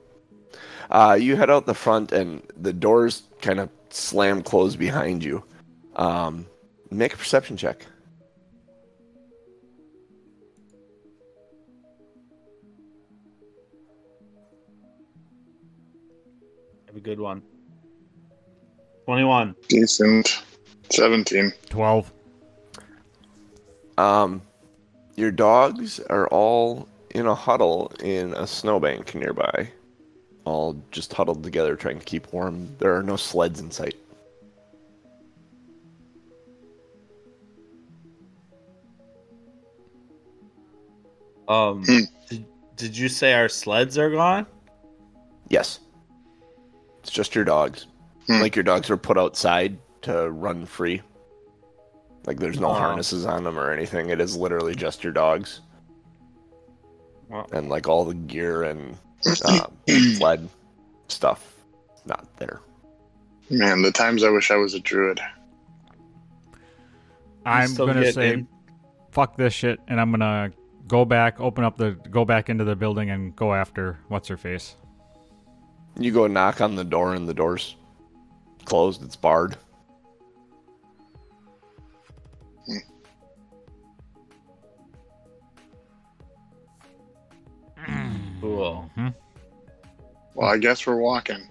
[0.90, 5.44] Uh, you head out the front, and the doors kind of slam closed behind you.
[5.96, 6.48] Um,
[6.90, 7.86] make a perception check.
[17.00, 17.42] A good one.
[19.06, 19.56] Twenty one.
[19.70, 20.44] Decent.
[20.90, 21.54] 17.
[21.70, 22.12] Twelve.
[23.98, 24.42] Um,
[25.16, 29.70] your dogs are all in a huddle in a snowbank nearby,
[30.44, 32.68] all just huddled together trying to keep warm.
[32.80, 33.96] There are no sleds in sight.
[41.48, 42.00] Um Hmm.
[42.30, 44.46] did, did you say our sleds are gone?
[45.50, 45.80] Yes,
[47.10, 47.88] it's just your dogs.
[48.28, 48.40] Hmm.
[48.40, 51.02] Like your dogs are put outside to run free.
[52.28, 52.74] Like there's no Oh.
[52.74, 54.12] harnesses on them or anything.
[54.12, 55.62] It is literally just your dogs
[57.30, 58.96] Well, and like all the gear and
[59.46, 59.66] uh,
[60.18, 60.48] sled
[61.08, 61.56] stuff
[62.06, 62.60] not there.
[63.50, 65.20] Man, the times I wish I was a druid.
[67.44, 68.48] I'm gonna say, in.
[69.10, 70.52] fuck this shit, and I'm gonna
[70.88, 74.38] go back, open up the, go back into the building, and go after what's her
[74.38, 74.76] face.
[76.00, 77.76] You go knock on the door and the door's
[78.64, 79.04] closed.
[79.04, 79.58] It's barred.
[88.40, 88.90] cool.
[90.36, 91.50] Well, I guess we're walking.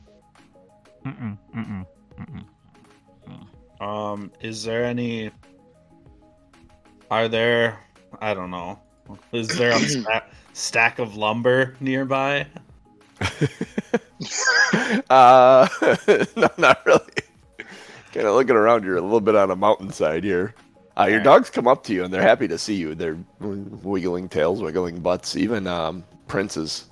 [1.04, 1.86] Mm-mm, mm-mm,
[2.18, 3.84] mm-mm.
[3.84, 5.30] Um, is there any?
[7.10, 7.78] Are there?
[8.20, 8.78] I don't know.
[9.32, 12.46] Is there a sta- stack of lumber nearby?
[15.10, 15.68] uh,
[16.36, 17.00] no, not really.
[18.12, 18.84] kind of looking around.
[18.84, 20.54] You're a little bit on a mountainside here.
[20.98, 21.24] Uh, your Alright.
[21.24, 22.94] dogs come up to you and they're happy to see you.
[22.94, 25.36] They're wiggling tails, wiggling butts.
[25.36, 26.90] Even um, Prince is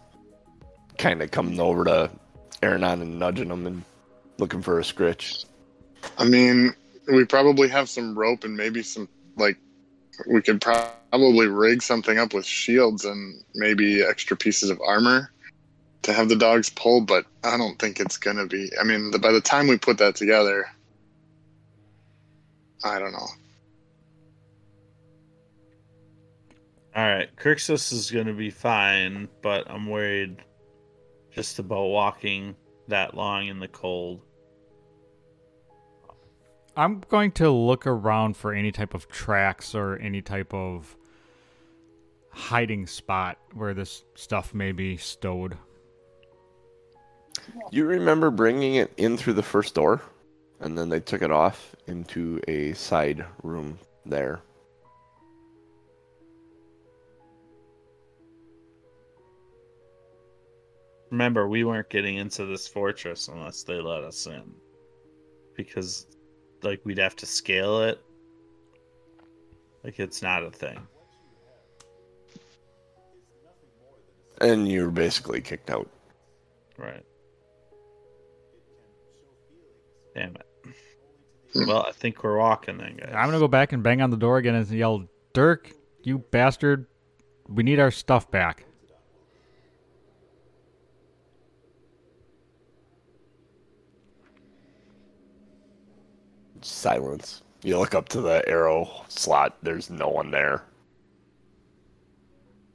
[0.98, 2.10] kind of coming over to
[2.62, 3.82] Aranon and nudging him and
[4.38, 5.44] looking for a scritch.
[6.18, 6.74] I mean,
[7.12, 9.58] we probably have some rope and maybe some like
[10.28, 15.30] we could probably rig something up with shields and maybe extra pieces of armor
[16.06, 17.02] to have the dogs pull.
[17.02, 18.70] But I don't think it's gonna be.
[18.80, 20.66] I mean, the, by the time we put that together,
[22.84, 23.28] I don't know.
[26.94, 30.38] All right, Crixus is going to be fine, but I'm worried
[31.30, 32.56] just about walking
[32.88, 34.22] that long in the cold.
[36.74, 40.96] I'm going to look around for any type of tracks or any type of
[42.30, 45.58] hiding spot where this stuff may be stowed.
[47.70, 50.02] You remember bringing it in through the first door,
[50.60, 54.40] and then they took it off into a side room there.
[61.10, 64.52] Remember, we weren't getting into this fortress unless they let us in.
[65.54, 66.06] Because,
[66.62, 68.00] like, we'd have to scale it.
[69.84, 70.78] Like, it's not a thing.
[74.40, 75.88] And you were basically kicked out.
[76.76, 77.04] Right.
[80.16, 80.46] Damn it.
[81.66, 83.12] Well, I think we're walking then, guys.
[83.14, 85.70] I'm gonna go back and bang on the door again and yell, "Dirk,
[86.02, 86.86] you bastard!
[87.48, 88.64] We need our stuff back."
[96.62, 97.42] Silence.
[97.62, 99.58] You look up to the arrow slot.
[99.62, 100.64] There's no one there.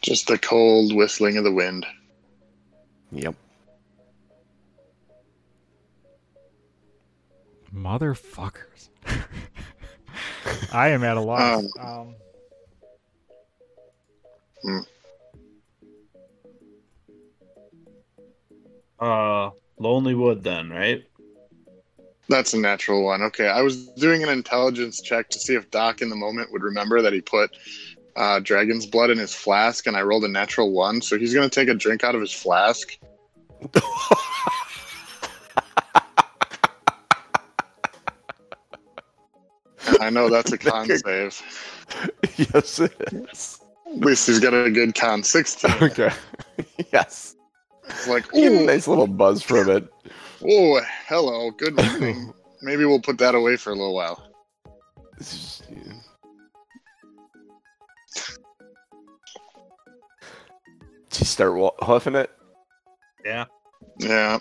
[0.03, 1.87] Just the cold whistling of the wind.
[3.11, 3.35] Yep.
[7.73, 8.89] Motherfuckers.
[10.73, 11.63] I am at a loss.
[11.79, 12.15] Um,
[14.65, 14.85] Um,
[18.99, 21.03] Uh, Lonely Wood then, right?
[22.29, 23.23] That's a natural one.
[23.23, 26.61] Okay, I was doing an intelligence check to see if Doc in the moment would
[26.61, 27.49] remember that he put
[28.15, 31.01] uh, dragon's blood in his flask, and I rolled a natural one.
[31.01, 32.97] So he's going to take a drink out of his flask.
[40.01, 41.41] I know that's a con save.
[42.37, 43.59] yes, it is.
[43.85, 45.71] At least he's got a good con 16.
[45.81, 46.09] Okay.
[46.91, 47.35] yes.
[47.87, 49.87] It's like, You get a ooh, nice little buzz from it.
[50.43, 52.33] oh, hello, good morning.
[52.63, 54.27] Maybe we'll put that away for a little while.
[55.19, 55.93] It's just, yeah.
[61.11, 62.31] Did start wa- huffing it?
[63.23, 63.45] Yeah.
[63.99, 64.39] Yeah.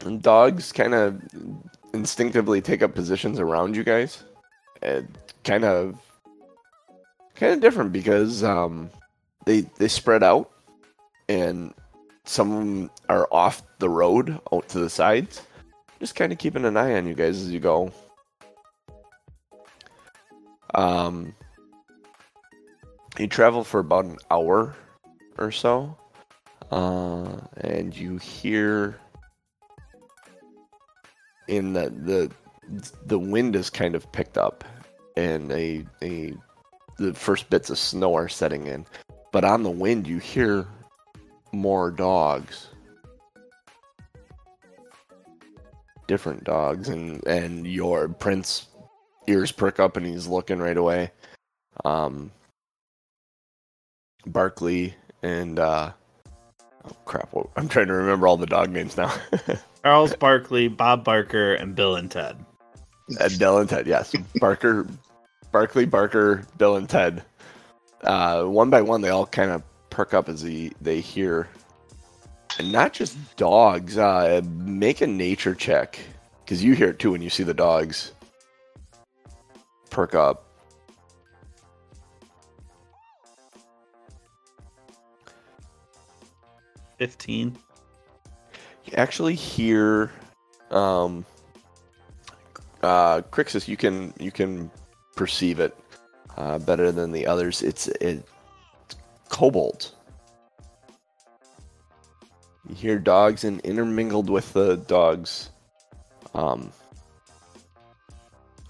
[0.00, 1.20] And dogs kind of
[1.94, 4.22] instinctively take up positions around you guys.
[5.44, 5.96] Kind of
[7.36, 8.90] kind of different because um
[9.46, 10.50] they they spread out
[11.28, 11.72] and
[12.24, 15.42] some of them are off the road out to the sides.
[16.00, 17.92] Just kind of keeping an eye on you guys as you go.
[20.74, 21.34] Um
[23.18, 24.74] you travel for about an hour
[25.38, 25.96] or so.
[26.70, 28.98] Uh and you hear
[31.48, 32.32] in the the
[33.06, 34.64] the wind is kind of picked up
[35.16, 36.32] and a a
[36.96, 38.86] the first bits of snow are setting in.
[39.32, 40.66] But on the wind you hear
[41.52, 42.68] more dogs.
[46.06, 48.66] Different dogs and and your prince
[49.26, 51.10] ears perk up and he's looking right away.
[51.84, 52.30] Um
[54.26, 55.92] barkley and uh
[56.84, 59.12] oh crap i'm trying to remember all the dog names now
[59.84, 62.42] Charles Barkley, Bob Barker, and Bill and Ted.
[63.20, 64.14] Uh, Bill and Ted, yes.
[64.36, 64.86] Barker,
[65.52, 67.22] Barkley, Barker, Bill and Ted.
[68.02, 71.48] Uh, one by one, they all kind of perk up as they, they hear.
[72.58, 73.98] And not just dogs.
[73.98, 76.00] Uh, make a nature check.
[76.44, 78.12] Because you hear it too when you see the dogs
[79.90, 80.46] perk up.
[86.98, 87.58] 15.
[88.92, 90.12] Actually hear
[90.70, 91.24] um
[92.82, 94.70] uh Crixus, you can you can
[95.16, 95.76] perceive it
[96.36, 97.62] uh, better than the others.
[97.62, 98.22] It's it's
[99.28, 99.92] kobold.
[102.68, 105.50] You hear dogs and intermingled with the dogs
[106.34, 106.72] um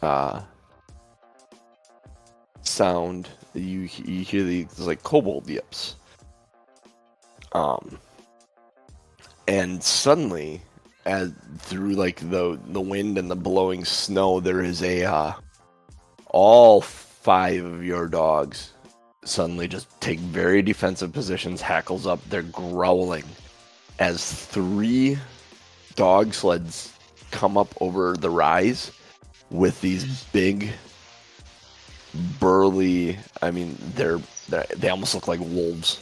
[0.03, 0.43] uh
[2.63, 5.97] sound you you hear these like kobold yips.
[7.53, 7.99] Um
[9.47, 10.63] and suddenly
[11.07, 15.33] as through like the the wind and the blowing snow there is a uh
[16.31, 18.73] all five of your dogs
[19.25, 23.25] suddenly just take very defensive positions hackles up they're growling
[23.99, 25.19] as three
[25.95, 26.93] dog sleds
[27.31, 28.93] come up over the rise
[29.51, 30.71] with these big,
[32.41, 33.19] burly.
[33.43, 36.01] I mean, they're, they're they almost look like wolves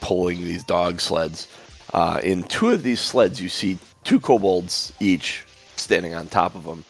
[0.00, 1.48] pulling these dog sleds.
[1.92, 5.44] Uh, in two of these sleds, you see two kobolds each
[5.76, 6.84] standing on top of them.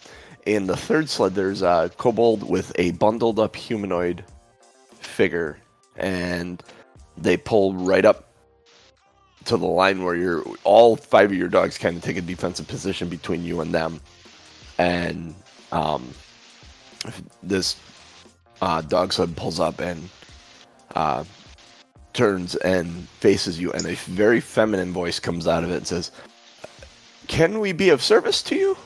[0.46, 4.24] In the third sled, there's a kobold with a bundled up humanoid
[5.00, 5.58] figure,
[5.96, 6.62] and
[7.16, 8.28] they pull right up
[9.46, 12.66] to the line where you're all five of your dogs kind of take a defensive
[12.66, 14.00] position between you and them,
[14.78, 15.34] and
[15.72, 16.08] um,
[17.42, 17.76] this
[18.62, 20.08] uh, dog sled pulls up and
[20.94, 21.24] uh,
[22.14, 26.10] turns and faces you, and a very feminine voice comes out of it and says,
[27.26, 28.76] "Can we be of service to you?"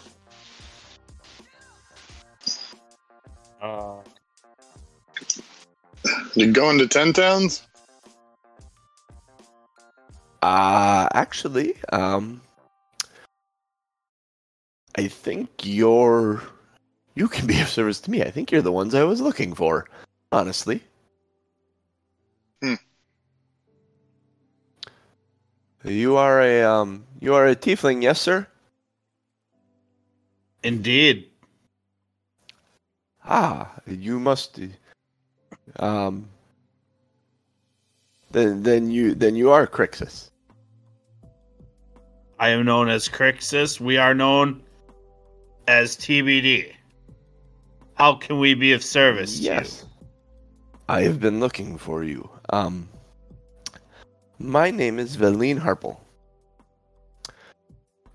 [3.62, 3.98] Uh,
[6.34, 7.66] You going to Ten Towns?
[10.42, 12.40] Uh, actually, um,
[14.96, 16.42] I think you're.
[17.16, 18.22] You can be of service to me.
[18.22, 19.86] I think you're the ones I was looking for,
[20.30, 20.82] honestly.
[25.84, 27.04] You are a um.
[27.20, 28.46] You are a tiefling, yes, sir.
[30.62, 31.26] indeed.
[33.24, 34.60] Ah, you must.
[35.78, 36.28] Um.
[38.30, 40.28] Then, then you, then you are Crixus.
[42.38, 43.80] I am known as Crixus.
[43.80, 44.62] We are known
[45.66, 46.72] as TBD.
[47.94, 49.86] How can we be of service Yes.
[50.88, 52.28] I have been looking for you.
[52.50, 52.88] Um
[54.40, 55.98] My name is Vellynne Harpell.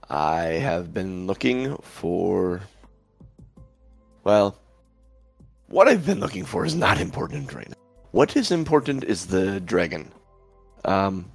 [0.10, 2.62] I have been looking for
[4.24, 4.58] well
[5.68, 7.76] what I've been looking for is not important right now.
[8.12, 10.14] What is important is the dragon.
[10.86, 11.30] Um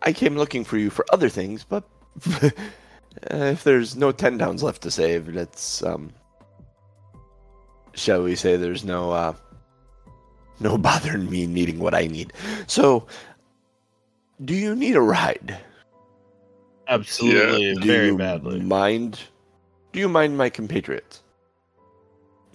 [0.00, 1.84] I came looking for you for other things, but
[3.30, 6.10] if there's no ten downs left to save, let's um
[7.92, 9.34] shall we say there's no uh
[10.60, 12.32] no bothering me needing what I need.
[12.66, 13.06] So
[14.44, 15.58] do you need a ride?
[16.88, 18.60] Absolutely, Do very you badly.
[18.60, 19.18] Mind
[19.94, 21.22] do you mind my compatriots?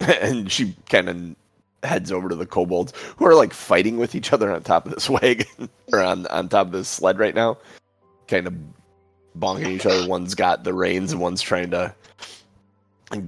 [0.00, 1.36] and she kind of
[1.82, 4.92] heads over to the kobolds who are like fighting with each other on top of
[4.92, 7.58] this wagon or on on top of this sled right now.
[8.28, 8.54] Kind of
[9.38, 10.06] bonking each other.
[10.06, 11.94] One's got the reins and one's trying to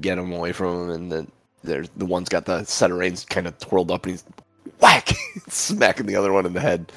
[0.01, 1.33] get him away from him and then
[1.65, 4.25] there's the one's got the set of reins kind of twirled up and he's
[4.81, 5.11] whack
[5.49, 6.93] smacking the other one in the head.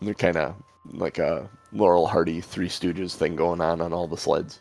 [0.00, 0.54] They're kind of
[0.92, 4.60] like a Laurel Hardy Three Stooges thing going on on all the sleds,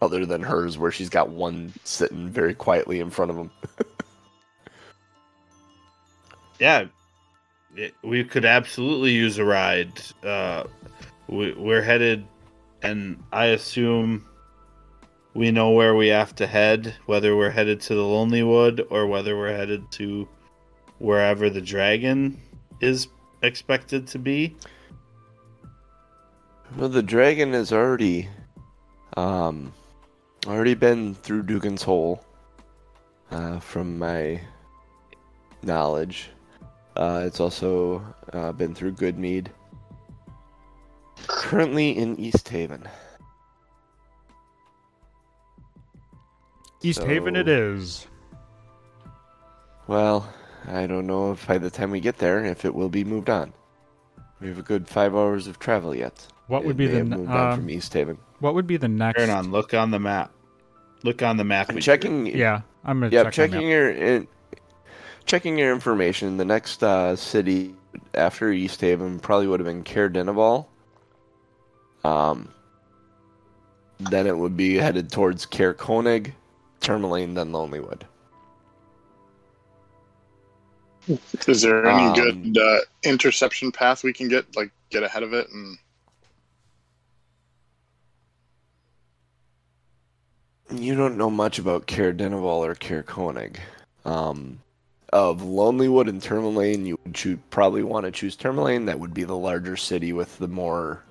[0.00, 3.50] other than hers where she's got one sitting very quietly in front of him.
[6.60, 6.84] yeah,
[7.76, 9.92] it, we could absolutely use a ride.
[10.22, 10.64] Uh,
[11.28, 12.26] we, we're headed,
[12.82, 14.26] and I assume
[15.34, 19.06] we know where we have to head, whether we're headed to the Lonely Wood or
[19.06, 20.28] whether we're headed to
[21.02, 22.40] wherever the dragon
[22.80, 23.08] is
[23.42, 24.54] expected to be.
[26.76, 28.28] Well, the dragon has already,
[29.16, 29.72] um,
[30.46, 32.24] already been through Dougan's Hole,
[33.32, 34.40] uh, from my
[35.64, 36.30] knowledge.
[36.96, 38.00] Uh, it's also
[38.32, 39.48] uh, been through Goodmead.
[41.26, 42.88] Currently in East Haven.
[46.80, 48.06] East Haven it So- is.
[49.88, 50.32] Well,
[50.68, 53.28] I don't know if by the time we get there, if it will be moved
[53.30, 53.52] on.
[54.40, 56.26] We have a good five hours of travel yet.
[56.48, 58.18] What would It be may the have ne- moved on uh, from East Haven?
[58.40, 59.18] what would be the next?
[59.20, 60.32] Turn on, look on the map.
[61.04, 61.68] Look on the map.
[61.68, 62.26] I'm we checking.
[62.26, 64.26] Yeah, I'm gonna Yeah, check checking your in,
[65.26, 66.36] checking your information.
[66.36, 67.74] The next uh, city
[68.14, 70.66] after East Haven probably would have been Caer Dineval.
[72.04, 72.48] Um,
[73.98, 76.32] then it would be headed towards Caer Konig,
[76.80, 78.02] Tourmaline, then Lonelywood.
[81.48, 85.32] Is there any Um, good uh, interception path we can get, like get ahead of
[85.32, 85.78] it and
[90.70, 93.58] You don't know much about Caer Dineval or Caer Konig.
[94.06, 94.60] Um,
[95.12, 98.86] of Lonelywood and Tourmaline, you would choo- probably want to choose Tourmaline.
[98.86, 101.02] That would be the larger city with the more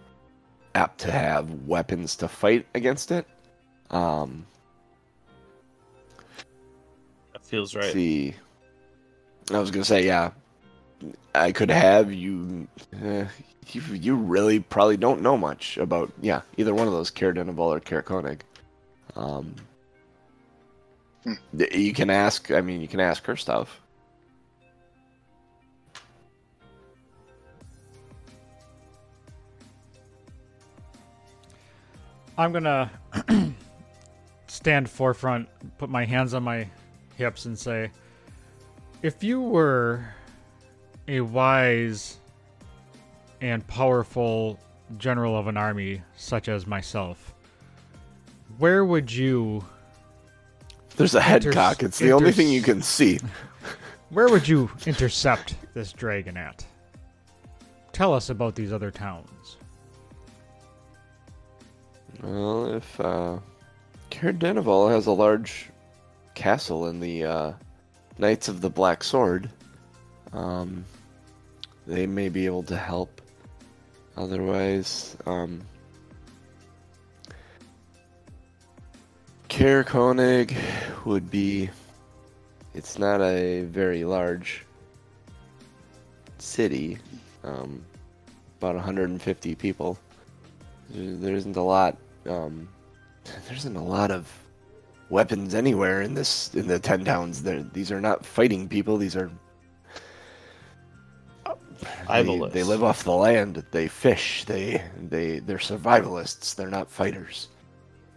[0.73, 3.27] apt to have weapons to fight against it.
[3.91, 4.47] Um,
[7.33, 7.93] That feels right.
[7.93, 8.33] see.
[9.55, 10.31] I was gonna say, yeah,
[11.33, 12.67] I could have you.
[12.93, 13.25] Uh,
[13.71, 17.59] you, you really probably don't know much about, yeah, either one of those, Caer Dineval
[17.59, 18.41] or Caer Konig.
[19.15, 19.55] Um,
[21.23, 21.33] Hmm.
[21.71, 22.49] you can ask.
[22.49, 23.79] I mean, you can ask her stuff.
[32.37, 32.89] I'm gonna
[34.47, 35.47] stand forefront,
[35.77, 36.67] put my hands on my
[37.17, 37.91] hips, and say,
[39.01, 40.05] If you were
[41.07, 42.17] a wise
[43.41, 44.59] and powerful
[44.97, 47.33] general of an army, such as myself,
[48.59, 49.65] where would you.
[50.97, 51.83] There's a head Inters- cock.
[51.83, 53.19] It's the only thing you can see.
[54.09, 56.65] Where would you intercept this dragon at?
[57.93, 59.55] Tell us about these other towns.
[62.21, 63.39] Well, if uh,
[64.09, 65.69] Caer Dineval has a large
[66.35, 67.53] castle in the uh,
[68.21, 69.49] Knights of the Black Sword,
[70.31, 70.85] um,
[71.87, 73.19] they may be able to help.
[74.15, 75.59] Otherwise, um,
[79.47, 80.55] Caer Konig
[81.03, 81.71] would be.
[82.75, 84.65] It's not a very large
[86.37, 86.99] city,
[87.43, 87.83] um,
[88.59, 89.97] about 150 people.
[90.91, 91.97] There there isn't a lot.
[92.27, 92.69] Um,
[93.47, 94.31] there isn't a lot of
[95.11, 97.43] weapons anywhere in this in the ten towns.
[97.43, 98.97] There, these are not fighting people.
[98.97, 99.29] These are
[101.43, 102.51] they, Survivalists.
[102.51, 103.63] they live off the land.
[103.71, 104.45] They fish.
[104.45, 106.55] They they they're survivalists.
[106.55, 107.49] They're not fighters.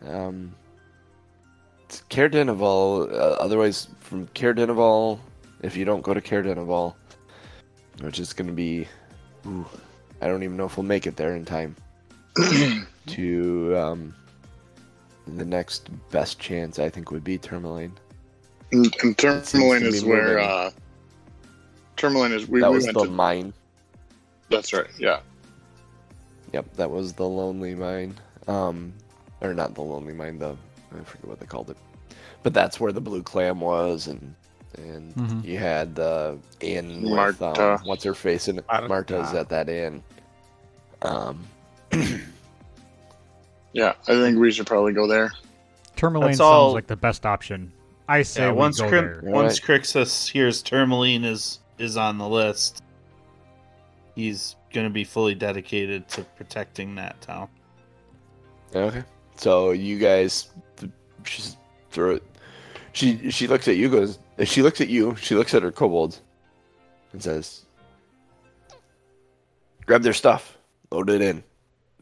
[0.06, 0.54] Um,
[2.08, 5.18] Caer Dineval, uh, otherwise from Caer Dineval,
[5.62, 6.94] if you don't go to Caer Dineval,
[8.00, 8.88] which is going to be,
[9.46, 9.64] ooh,
[10.20, 11.76] I don't even know if we'll make it there in time
[13.06, 14.14] to um,
[15.26, 17.92] the next best chance I think would be Tourmaline.
[18.72, 20.44] And, and It seems to Tourmaline is where moving.
[20.50, 20.70] uh,
[21.96, 22.48] Tourmaline is.
[22.48, 23.10] We, that we was went the to.
[23.10, 23.52] mine.
[24.50, 24.86] That's right.
[24.98, 25.20] Yeah.
[26.52, 28.14] Yep, that was the lonely mine.
[28.46, 28.92] Um,
[29.40, 30.38] or not the lonely mine.
[30.38, 30.56] The
[30.98, 31.76] I forget what they called it,
[32.42, 34.34] but that's where the blue clam was, and
[34.76, 35.44] and Mhm.
[35.44, 38.64] you had the inn with um, what's her face in it.
[38.68, 40.02] Marta's at that inn.
[41.02, 41.44] Um,
[43.74, 43.92] Yeah.
[44.08, 45.32] I think we should probably go there.
[45.96, 47.70] Tourmaline That's sounds all- like the best option.
[48.08, 49.20] I say Yeah, we once go Cri- there.
[49.24, 52.82] once Crixus hears Tourmaline is is on the list,
[54.14, 57.48] he's gonna be fully dedicated to protecting that town.
[58.74, 59.02] Okay.
[59.36, 60.50] So you guys,
[61.24, 61.56] she's
[61.90, 62.22] throw it.
[62.92, 63.88] She she looks at you.
[63.88, 64.18] Goes.
[64.44, 65.16] She looks at you.
[65.16, 66.18] She looks at her kobold,
[67.12, 67.64] and says,
[69.86, 70.58] "Grab their stuff.
[70.90, 71.42] Load it in."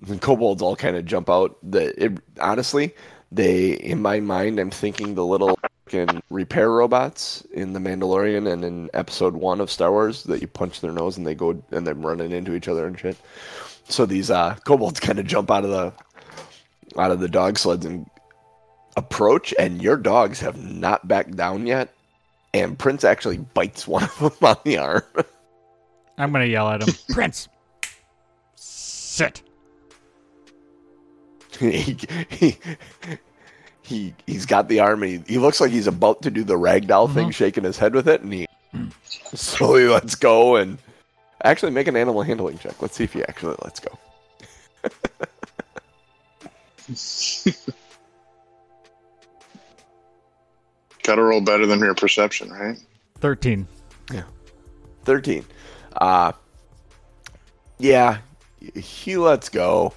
[0.09, 1.57] And kobolds all kind of jump out.
[1.63, 2.95] The it, honestly,
[3.31, 8.65] they in my mind, I'm thinking the little fucking repair robots in the Mandalorian and
[8.65, 11.87] in Episode One of Star Wars that you punch their nose and they go and
[11.87, 13.17] they're running into each other and shit.
[13.89, 15.93] So these uh, kobolds kind of jump out of the
[16.99, 18.07] out of the dog sleds and
[18.97, 21.93] approach, and your dogs have not backed down yet.
[22.55, 25.03] And Prince actually bites one of them on the arm.
[26.19, 27.49] I'm gonna yell at him, Prince,
[28.55, 29.43] sit.
[31.59, 31.97] He,
[32.31, 32.59] he,
[33.83, 36.55] he, he's got the arm, and he, he looks like he's about to do the
[36.55, 37.35] ragdoll thing, Mhm.
[37.35, 38.47] shaking his head with it, and he
[39.35, 40.79] slowly lets go and
[41.45, 42.81] actually make an animal handling check.
[42.81, 43.99] Let's see if he actually lets go.
[51.03, 52.79] Got to roll better than your perception, right?
[53.19, 53.67] Thirteen.
[54.13, 54.23] Yeah.
[55.05, 55.45] 13.
[55.97, 56.33] Uh,
[57.79, 58.19] yeah,
[58.77, 59.93] he lets go.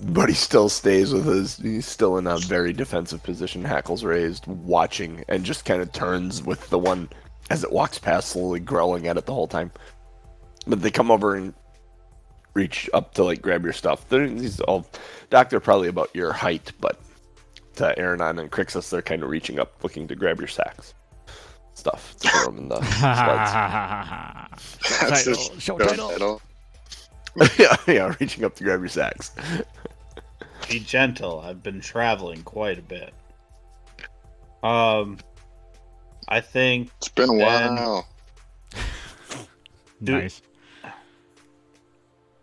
[0.00, 1.56] But he still stays with his.
[1.56, 6.42] He's still in a very defensive position, hackles raised, watching, and just kind of turns
[6.42, 7.08] with the one
[7.50, 9.72] as it walks past, slowly growling at it the whole time.
[10.66, 11.52] But they come over and
[12.54, 14.08] reach up to like grab your stuff.
[14.08, 14.86] They're, these all,
[15.30, 17.00] Doc, they're probably about your height, but
[17.76, 20.94] to Aranon and Crixus, they're kind of reaching up, looking to grab your sacks.
[21.74, 23.52] Stuff to throw them in the sleds.
[25.00, 26.08] That's Title, show show title.
[26.08, 26.42] title.
[27.58, 29.30] yeah, yeah, reaching up to grab your sacks.
[30.68, 31.40] Be gentle.
[31.40, 33.14] I've been traveling quite a bit.
[34.62, 35.18] Um,
[36.28, 38.06] I think It's been a And- while.
[40.02, 40.22] Dude.
[40.22, 40.42] nice.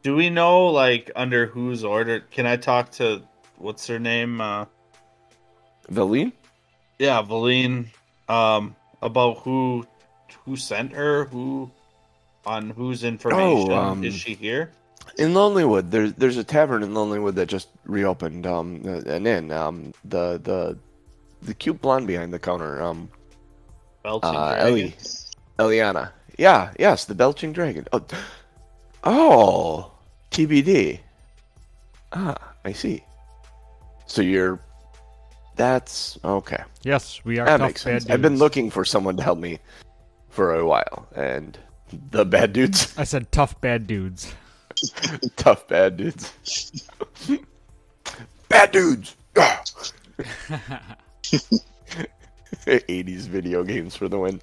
[0.01, 2.19] Do we know like under whose order?
[2.19, 3.23] Can I talk to
[3.57, 4.41] what's her name?
[4.41, 4.65] Uh,
[5.91, 6.31] Vellynne?
[6.99, 7.87] yeah, Vellynne.
[8.27, 9.85] Um, about who
[10.45, 11.25] who sent her?
[11.25, 11.71] Who
[12.45, 14.71] on whose information um, is she here?
[15.17, 18.45] In Lonelywood, there's there's a tavern in Lonelywood that just reopened.
[18.45, 19.51] Um, an inn.
[19.51, 20.77] Um, the the
[21.41, 22.81] the cute blonde behind the counter.
[22.81, 23.09] Um,
[24.03, 24.67] Belching uh, dragon?
[24.67, 24.95] Ellie,
[25.57, 26.11] Eliana.
[26.37, 27.87] Yeah, yes, the belching dragon.
[27.91, 28.05] Oh,
[29.03, 29.91] oh,
[30.31, 30.99] TBD.
[32.13, 33.03] Ah, I see.
[34.05, 34.59] So you're.
[35.55, 36.63] That's okay.
[36.83, 38.11] Yes, we are That tough makes bad sense.
[38.11, 39.59] I've been looking for someone to help me
[40.29, 41.57] for a while, and
[42.11, 44.33] the bad dudes, I said tough bad dudes.
[45.35, 46.33] tough bad dudes,
[48.49, 49.15] bad dudes.
[52.65, 54.41] '80s video games for the win.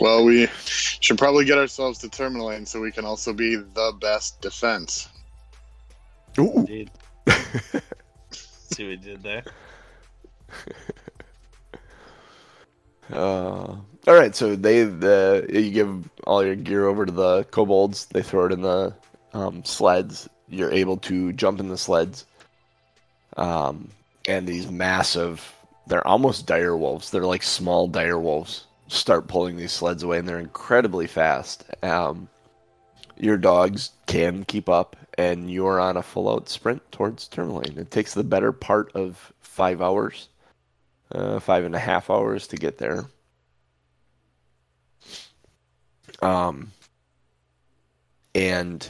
[0.00, 4.40] Well, we should probably get ourselves to Tourmaline so we can also be the best
[4.40, 5.08] defense.
[6.38, 6.52] Ooh.
[6.58, 6.90] Indeed.
[8.30, 9.44] See what we did there?
[13.12, 13.76] Uh,
[14.06, 18.06] all right, so they the you give all your gear over to the kobolds.
[18.06, 18.94] They throw it in the
[19.32, 20.28] um, sleds.
[20.48, 22.26] You're able to jump in the sleds.
[23.36, 23.90] Um,
[24.28, 25.54] and these massive,
[25.86, 27.10] they're almost dire wolves.
[27.10, 28.66] They're like small dire wolves.
[28.88, 31.64] Start pulling these sleds away, and they're incredibly fast.
[31.82, 32.28] Um,
[33.16, 37.78] your dogs can keep up, and you're on a full-out sprint towards Tourmaline.
[37.78, 40.28] It takes the better part of five hours
[41.12, 43.04] uh, five and a half hours to get there.
[46.22, 46.72] Um,
[48.34, 48.88] and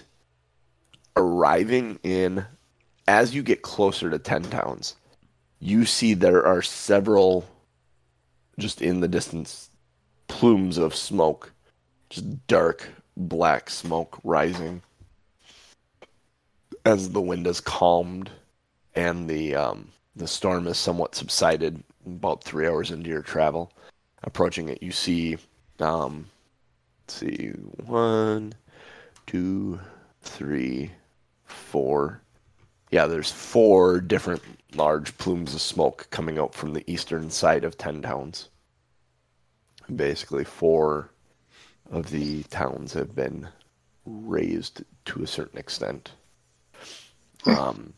[1.17, 2.45] arriving in,
[3.07, 4.97] as you get closer to Ten Towns,
[5.61, 7.47] you see there are several,
[8.59, 9.71] just in the distance,
[10.29, 11.53] plumes of smoke,
[12.11, 14.83] just dark black smoke rising
[16.85, 18.31] as the wind has calmed
[18.95, 23.73] and the um, the storm has somewhat subsided about three hours into your travel.
[24.23, 25.37] Approaching it, you see,
[25.81, 26.27] um,
[27.05, 27.49] let's see,
[27.85, 28.55] one,
[29.27, 29.79] two,
[30.23, 30.91] three,
[31.45, 32.23] four.
[32.91, 34.43] Yeah, there's four different
[34.75, 38.49] large plumes of smoke coming out from the eastern side of Ten Towns.
[39.95, 41.11] Basically, four
[41.91, 43.49] of the towns have been
[44.07, 46.13] raised to a certain extent.
[47.45, 47.93] Um,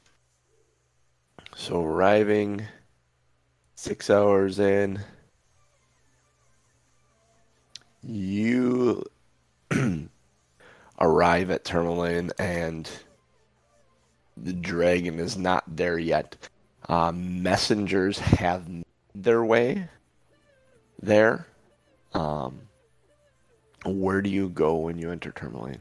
[1.55, 2.67] so arriving
[3.77, 4.99] six hours in,
[8.07, 9.05] you
[11.01, 12.89] arrive at Tourmaline and
[14.37, 16.37] the dragon is not there yet.
[16.89, 18.69] Uh, messengers have
[19.15, 19.89] their way
[21.03, 21.47] there.
[22.15, 22.61] Um,
[23.85, 25.81] where do you go when you enter Tourmaline?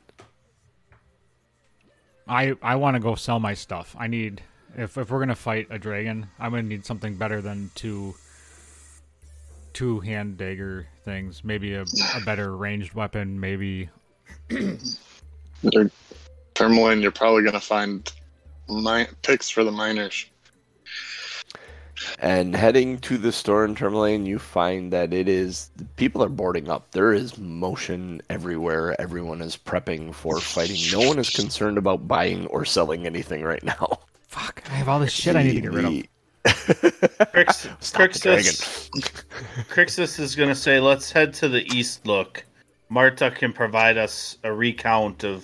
[2.28, 3.96] I I want to go sell my stuff.
[4.00, 4.42] I need
[4.76, 8.16] if if we're gonna fight a dragon, I'm gonna need something better than two
[9.76, 11.44] two hand dagger things.
[11.44, 13.40] Maybe a, a better ranged weapon.
[13.40, 13.90] Maybe
[14.50, 15.92] They're,
[16.56, 18.12] Tourmaline, you're probably going to find
[18.70, 20.26] mi- picks for the miners.
[22.20, 26.70] And heading to the store in Tourmaline, you find that it is people are boarding
[26.70, 26.92] up.
[26.92, 29.00] There is motion everywhere.
[29.00, 30.78] Everyone is prepping for fighting.
[30.92, 34.00] No one is concerned about buying or selling anything right now.
[34.28, 34.64] fuck.
[34.70, 36.04] I have all this shit I need to get rid of.
[36.46, 38.44] The- Crix, Stop the dragon.
[38.44, 39.24] Crixus,
[39.70, 42.44] Crixus is going to say, let's head to the east look.
[42.90, 45.44] Marta can provide us a recount of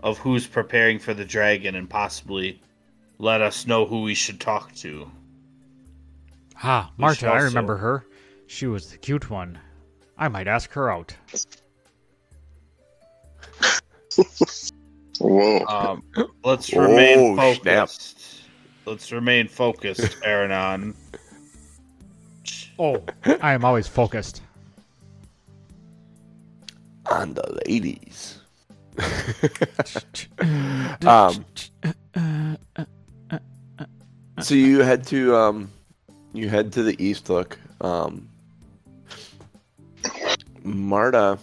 [0.00, 2.60] of who's preparing for the dragon and possibly
[3.18, 5.10] let us know who we should talk to.
[6.54, 8.06] Ha, We Marta, should I remember her.
[8.46, 9.58] She was the cute one.
[10.16, 11.14] I might ask her out.
[15.18, 15.64] Whoa.
[15.66, 16.02] Um,
[16.44, 17.62] let's remain focused.
[17.62, 17.90] snap.
[18.86, 18.88] Focused.
[19.02, 20.94] Let's remain focused, Aranon.
[22.78, 23.02] Oh,
[23.40, 24.42] I am always focused.
[27.10, 28.38] on the ladies.
[31.06, 31.44] um,
[34.40, 35.70] so you head to um,
[36.32, 37.58] you head to the east look.
[37.80, 38.28] Um,
[40.62, 41.38] Marta,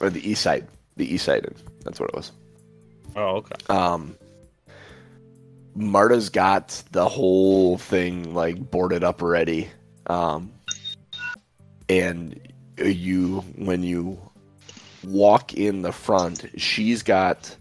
[0.00, 0.66] or the east side,
[0.96, 1.46] the east side.
[1.84, 2.32] That's what it was.
[3.16, 3.54] Oh, okay.
[3.68, 4.16] Um,
[5.74, 9.68] Marta's got the whole thing like boarded up already.
[10.06, 10.52] Um,
[11.88, 12.38] and
[12.78, 14.18] you, when you
[15.04, 17.56] walk in the front, she's got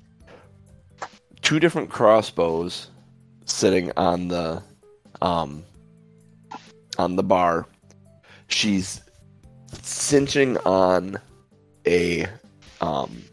[1.41, 2.89] two different crossbows
[3.45, 4.61] sitting on the,
[5.21, 5.63] um,
[6.97, 7.67] on the bar.
[8.47, 9.01] She's
[9.81, 11.19] cinching on
[11.85, 12.25] a,
[12.81, 13.23] um,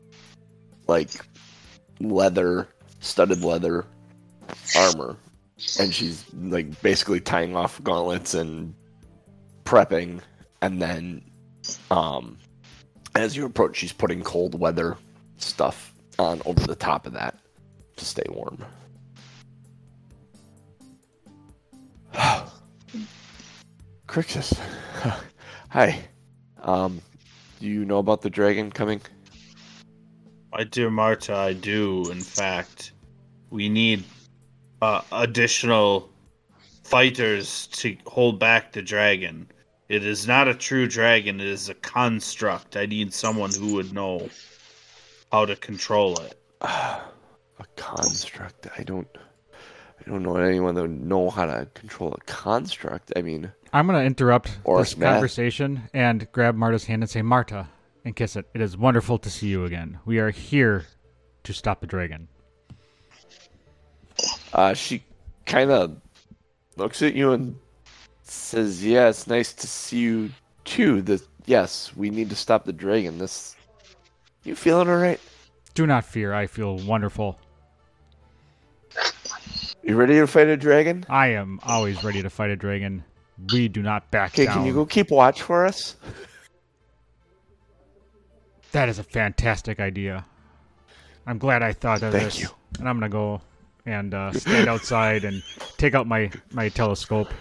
[0.87, 1.11] like
[2.01, 2.69] leather,
[3.01, 3.87] studded leather
[4.75, 5.17] armor,
[5.79, 8.75] and she's like basically tying off gauntlets and
[9.65, 10.21] prepping,
[10.63, 11.23] and then,
[11.91, 12.39] um,
[13.15, 14.97] as you approach, she's putting cold weather
[15.37, 17.39] stuff on over the top of that
[17.97, 18.65] to stay warm.
[24.07, 24.59] Crixus,
[25.69, 26.09] hi.
[26.63, 27.01] Um,
[27.61, 29.01] do you know about the dragon coming?
[30.53, 32.11] My dear Marta, I do.
[32.11, 32.93] In fact,
[33.51, 34.05] we need
[34.83, 36.09] uh, additional
[36.83, 39.49] fighters to hold back the dragon.
[39.89, 42.77] It is not a true dragon, it is a construct.
[42.77, 44.29] I need someone who would know
[45.31, 46.39] how to control it.
[46.61, 47.01] a
[47.77, 48.67] construct.
[48.79, 49.09] I don't.
[49.99, 53.13] I don't know anyone that would know how to control a construct.
[53.17, 55.15] I mean, I'm going to interrupt Or this math.
[55.15, 57.69] conversation and grab Marta's hand and say, Marta,
[58.05, 58.47] and kiss it.
[58.55, 59.99] It is wonderful to see you again.
[60.05, 60.85] We are here
[61.43, 62.29] to stop the dragon.
[64.53, 65.03] Uh, she
[65.45, 65.97] kind of
[66.77, 67.57] looks at you and
[68.23, 70.31] says, "Yeah, it's nice to see you
[70.65, 71.03] too.
[71.03, 73.19] The yes, we need to stop the dragon.
[73.19, 73.57] This,
[74.45, 75.21] you feeling all right?
[75.75, 76.33] Do not fear.
[76.33, 77.39] I feel wonderful.
[79.83, 81.05] You ready to fight a dragon?
[81.09, 83.05] I am always ready to fight a dragon.
[83.53, 84.55] We do not back Okay, down.
[84.55, 85.95] can you go keep watch for us?
[88.73, 90.25] That is a fantastic idea.
[91.27, 92.21] I'm glad I thought of this.
[92.23, 92.41] Thank this.
[92.43, 92.49] you.
[92.81, 93.41] And I'm gonna go
[93.87, 95.43] and uh, stand outside and
[95.79, 97.33] take out my my telescope.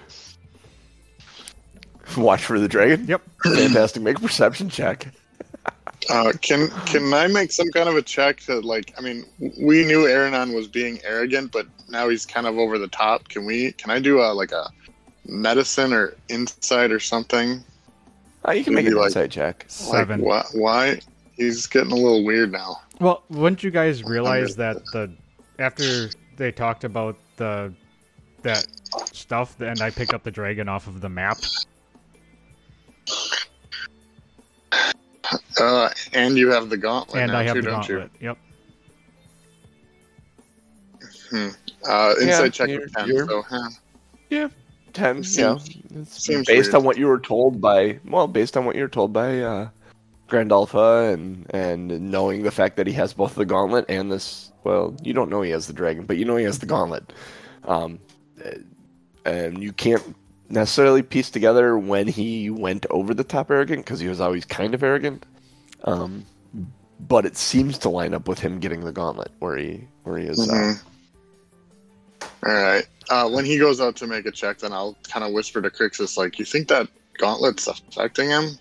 [2.16, 3.06] Watch for the dragon.
[3.08, 3.22] Yep.
[3.44, 4.04] Fantastic.
[4.04, 5.08] Make a perception check.
[6.10, 8.94] Uh, can can I make some kind of a check to like?
[8.98, 12.88] I mean, we knew Aranon was being arrogant, but now he's kind of over the
[12.88, 13.28] top.
[13.28, 13.72] Can we?
[13.74, 14.70] Can I do a like a
[15.26, 17.64] medicine or insight or something?
[18.48, 19.66] Uh, you can make an like- insight check.
[19.68, 20.22] Seven.
[20.22, 20.60] Like, why?
[20.60, 21.00] Why?
[21.34, 22.78] He's getting a little weird now.
[23.02, 25.12] Well, wouldn't you guys realize that the
[25.60, 27.74] after they talked about the
[28.44, 28.68] that
[29.12, 31.38] stuff, and I picked up the dragon off of the map?
[35.60, 38.12] Uh, and you have the gauntlet and now I have too, the don't gauntlet.
[38.20, 38.38] Yep.
[41.32, 41.52] you?
[41.88, 43.08] Uh, insight Yeah, check you're- with ten.
[43.08, 43.70] you're- So, huh.
[44.94, 45.24] Ten.
[45.24, 46.02] Seems- yeah.
[46.02, 46.76] It's seems based weird.
[46.76, 49.70] on what you were told by well, based on what you were told by uh,
[50.30, 54.52] Grandolpha and and knowing the fact that he has both the gauntlet and this.
[54.64, 57.14] Well, you don't know he has the dragon, but you know he has the gauntlet.
[57.66, 58.00] Um,
[59.26, 60.16] and you can't
[60.50, 64.74] necessarily piece together when he went over the top arrogant because he was always kind
[64.74, 65.26] of arrogant.
[65.84, 66.26] Um,
[67.00, 70.26] but it seems to line up with him getting the gauntlet where he where he
[70.26, 70.40] is.
[70.50, 70.82] Uh, Mhm.
[72.46, 72.86] All right.
[73.10, 75.70] Uh, when he goes out to make a check, then I'll kind of whisper to
[75.70, 78.58] Crixus, like, "You think that gauntlet's affecting him?"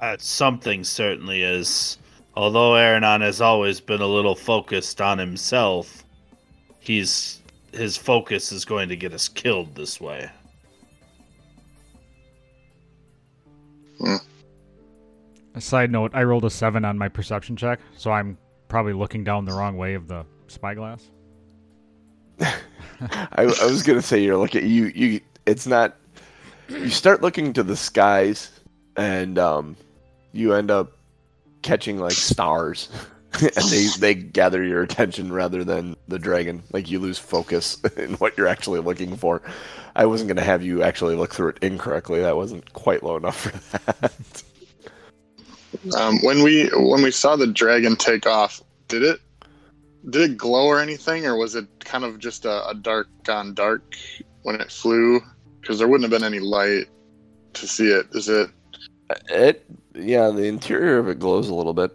[0.00, 1.98] Uh, something certainly is.
[2.34, 6.04] Although Aranon has always been a little focused on himself,
[6.80, 7.40] he's
[7.72, 10.30] his focus is going to get us killed this way.
[15.54, 18.36] A side note: I rolled a seven on my perception check, so I'm
[18.68, 21.10] probably looking down the wrong way of the spyglass.
[22.40, 22.54] I,
[23.36, 25.96] I was gonna say you're looking you you it's not
[26.68, 28.50] you start looking to the skies
[28.96, 29.76] and um
[30.36, 30.92] you end up
[31.62, 32.88] catching like stars
[33.40, 38.14] and they they gather your attention rather than the dragon like you lose focus in
[38.14, 39.42] what you're actually looking for
[39.96, 43.16] i wasn't going to have you actually look through it incorrectly that wasn't quite low
[43.16, 44.42] enough for that
[45.94, 49.20] Um, when we when we saw the dragon take off, did it
[50.10, 53.54] did it glow or anything, or was it kind of just a, a dark on
[53.54, 53.96] dark
[54.42, 55.20] when it flew?
[55.60, 56.86] Because there wouldn't have been any light
[57.54, 58.06] to see it.
[58.12, 58.50] Is it?
[59.28, 59.64] it
[59.96, 61.90] yeah the interior of it glows a little bit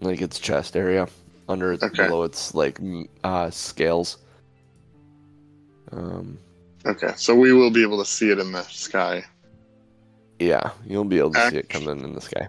[0.00, 1.06] like its chest area
[1.48, 2.06] under its Okay.
[2.06, 2.78] below its like
[3.22, 4.18] uh scales
[5.92, 6.38] um
[6.86, 9.24] Okay, so we will be able to see it in the sky.
[10.38, 12.46] Yeah, you'll be able to see it Act- coming in the sky.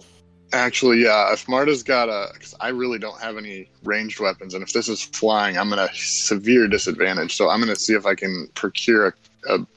[0.52, 1.32] Actually, yeah.
[1.32, 4.90] If Marta's got a, because I really don't have any ranged weapons, and if this
[4.90, 7.36] is flying, I'm at a severe disadvantage.
[7.38, 9.16] So I'm gonna see if I can procure
[9.48, 9.68] a, a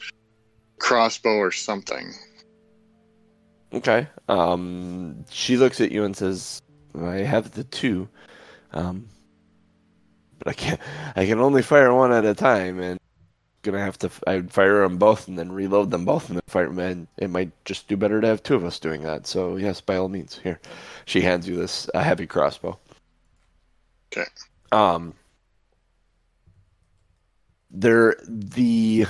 [0.81, 2.13] crossbow or something.
[3.73, 4.09] Okay.
[4.29, 6.63] Um, she looks at you and says,
[6.99, 8.09] "I have the two,
[8.73, 9.09] um,
[10.39, 10.81] but I can't.
[11.17, 12.99] I can only fire one at a time, and I'm
[13.63, 14.11] gonna have to.
[14.27, 16.67] I'd fire them both and then reload them both, and then fire.
[16.81, 19.27] And it might just do better to have two of us doing that.
[19.27, 20.39] So yes, by all means.
[20.43, 20.61] Here,
[21.05, 22.79] she hands you this a heavy crossbow.
[24.13, 24.29] Okay.
[24.73, 25.15] Um.
[27.71, 29.07] There the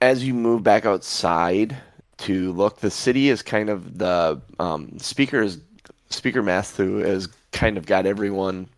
[0.00, 1.76] as you move back outside
[2.18, 5.60] to look, the city is kind of the um, speaker is
[6.10, 8.68] Speaker Matthew has kind of got everyone,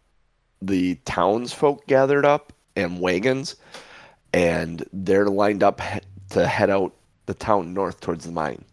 [0.63, 3.57] the townsfolk gathered up and wagons,
[4.33, 6.95] and they're lined up he- to head out
[7.27, 8.65] the town north towards the mine.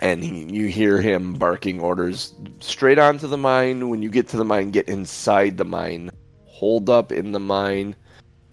[0.00, 3.88] And he, you hear him barking orders straight onto the mine.
[3.88, 6.10] When you get to the mine, get inside the mine,
[6.46, 7.94] hold up in the mine.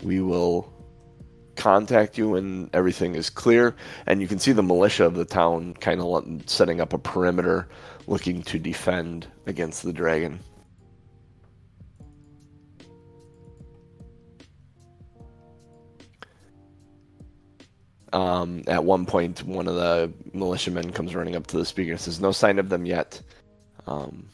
[0.03, 0.71] We will
[1.61, 3.75] contact you when everything is clear.
[4.07, 7.67] And you can see the militia of the town kind of setting up a perimeter
[8.07, 10.39] looking to defend against the dragon.
[18.11, 22.01] Um, at one point, one of the militiamen comes running up to the speaker and
[22.01, 23.21] says, "No sign of them yet."
[23.87, 24.27] Um,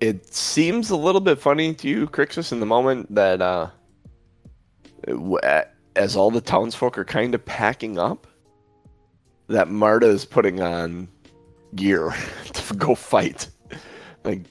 [0.00, 3.68] it seems a little bit funny to you, Crixus, in the moment that uh,
[5.96, 8.26] as all the townsfolk are kind of packing up,
[9.48, 11.08] that Marta is putting on
[11.74, 12.14] gear
[12.52, 13.48] to go fight.
[14.24, 14.42] Like,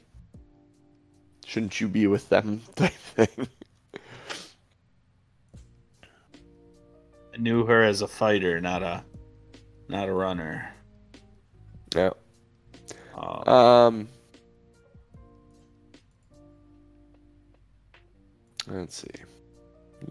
[1.45, 2.61] shouldn't you be with them?
[2.75, 3.47] Type thing.
[7.33, 9.03] I knew her as a fighter, not a
[9.89, 10.73] not a runner.
[11.93, 12.11] Yeah.
[13.15, 14.07] Um, Um.
[18.67, 19.34] Let's see.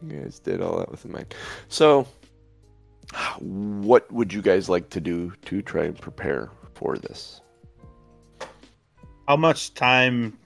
[0.02, 1.34] You guys did all that with in mind.
[1.68, 2.06] So,
[3.38, 7.40] what would you guys like to do to try and prepare for this?
[9.26, 10.36] how much time,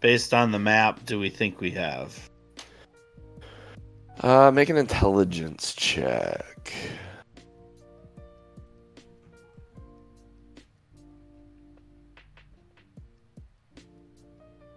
[0.00, 2.30] based on the map, do we think we have?
[4.20, 6.72] Uh, make an intelligence check.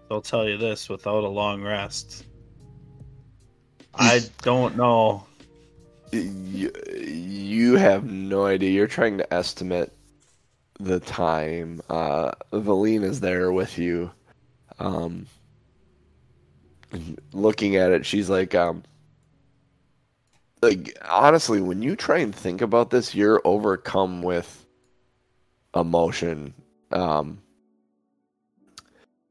[0.10, 2.26] I'll tell you this: without a long rest,
[3.96, 5.26] I don't know.
[6.12, 8.72] You, you have no idea.
[8.72, 9.92] You're trying to estimate
[10.80, 11.82] the time.
[11.90, 14.12] Uh, Vellynne is there with you.
[14.80, 15.28] Um,
[17.32, 18.84] looking at it, she's like, um,
[20.62, 24.66] like honestly, when you try and think about this, you're overcome with
[25.76, 26.54] emotion.
[26.92, 27.42] Um,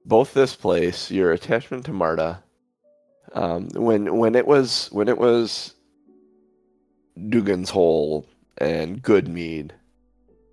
[0.04, 2.42] both this place, your attachment to Marta,
[3.34, 5.74] um, when when it was when it was
[7.28, 8.26] Dougan's Hole
[8.58, 9.70] and Goodmead,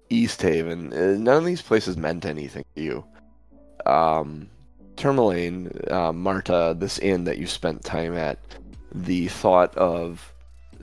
[0.09, 3.05] East Haven, uh, none of these places meant anything to you.
[3.86, 4.49] Um,
[4.95, 8.39] Tourmaline, uh, Marta, this inn that you spent time at,
[8.93, 10.34] the thought of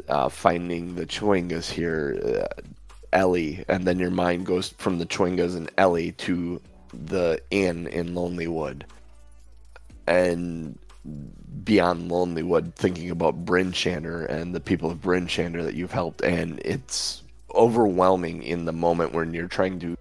[0.08, 2.62] uh, finding the Chwingas here, uh,
[3.12, 6.60] Ellie, and then your mind goes from the Chwingas and Ellie to
[6.92, 8.86] the inn in Lonely Wood.
[10.06, 10.78] And
[11.64, 15.92] beyond Lonely Wood, thinking about Bryn Shander and the people of Bryn Shander that you've
[15.92, 17.22] helped, and it's
[17.54, 19.96] overwhelming in the moment when you're trying to.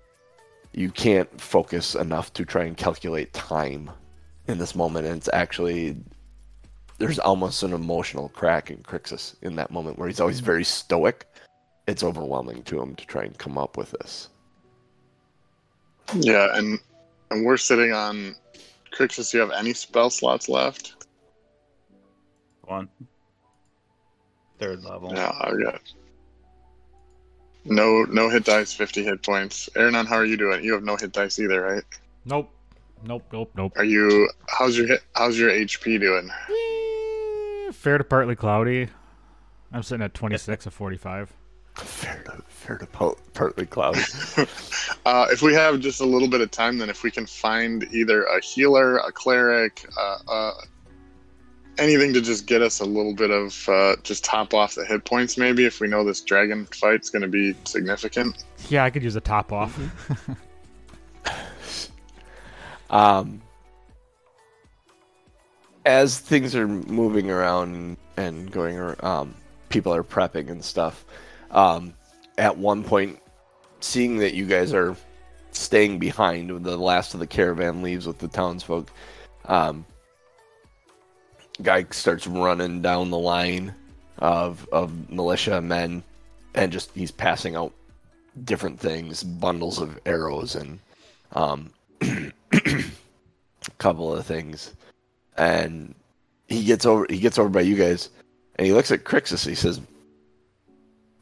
[0.74, 3.92] You can't focus enough to try and calculate time
[4.48, 5.98] in this moment, and it's actually
[6.98, 11.28] there's almost an emotional crack in Crixus in that moment where he's always very stoic.
[11.88, 14.30] It's overwhelming to him to try and come up with this.
[16.16, 16.80] Yeah, and
[17.30, 18.36] and we're sitting on
[18.94, 19.32] Crixus.
[19.32, 21.06] Do you have any spell slots left?
[22.64, 22.88] One
[24.60, 25.12] third level.
[25.14, 25.82] Yeah, I got
[27.66, 29.70] no no hit dice, fifty hit points.
[29.76, 30.64] Aaron, how are you doing?
[30.64, 31.84] You have no hit dice either, right?
[32.26, 32.50] Nope.
[33.06, 33.24] Nope.
[33.34, 33.52] Nope.
[33.56, 33.74] Nope.
[33.76, 34.30] Are you?
[34.48, 35.02] How's your hit?
[35.14, 36.30] How's your HP doing?
[37.74, 38.88] Fair to partly cloudy.
[39.74, 41.34] I'm sitting at 26 of 45.
[41.76, 44.02] Fair to, fair to po- partly cloudy.
[45.06, 47.86] Uh, if we have just a little bit of time, then if we can find
[47.92, 50.52] either a healer, a cleric, uh, uh,
[51.78, 55.04] anything to just get us a little bit of uh, just top off the hit
[55.04, 58.46] points, maybe if we know this dragon fight's going to be significant.
[58.70, 59.78] Yeah, I could use a top off.
[62.94, 63.42] Um,
[65.84, 69.34] as things are moving around and going, um,
[69.70, 71.04] people are prepping and stuff.
[71.54, 71.94] Um,
[72.38, 73.20] at one point,
[73.80, 74.98] seeing that you guys are
[75.52, 78.92] staying behind when the last of the caravan leaves with the townsfolk,
[79.46, 79.86] um,
[81.62, 83.74] guy starts running down the line
[84.18, 86.04] of of militia men,
[86.56, 87.72] and just he's passing out
[88.44, 90.80] different things, bundles of arrows and
[91.34, 92.32] um, a
[93.78, 94.74] couple of things,
[95.38, 95.94] and
[96.48, 98.10] he gets over he gets over by you guys,
[98.56, 99.48] and he looks at Crixus.
[99.48, 99.80] He says,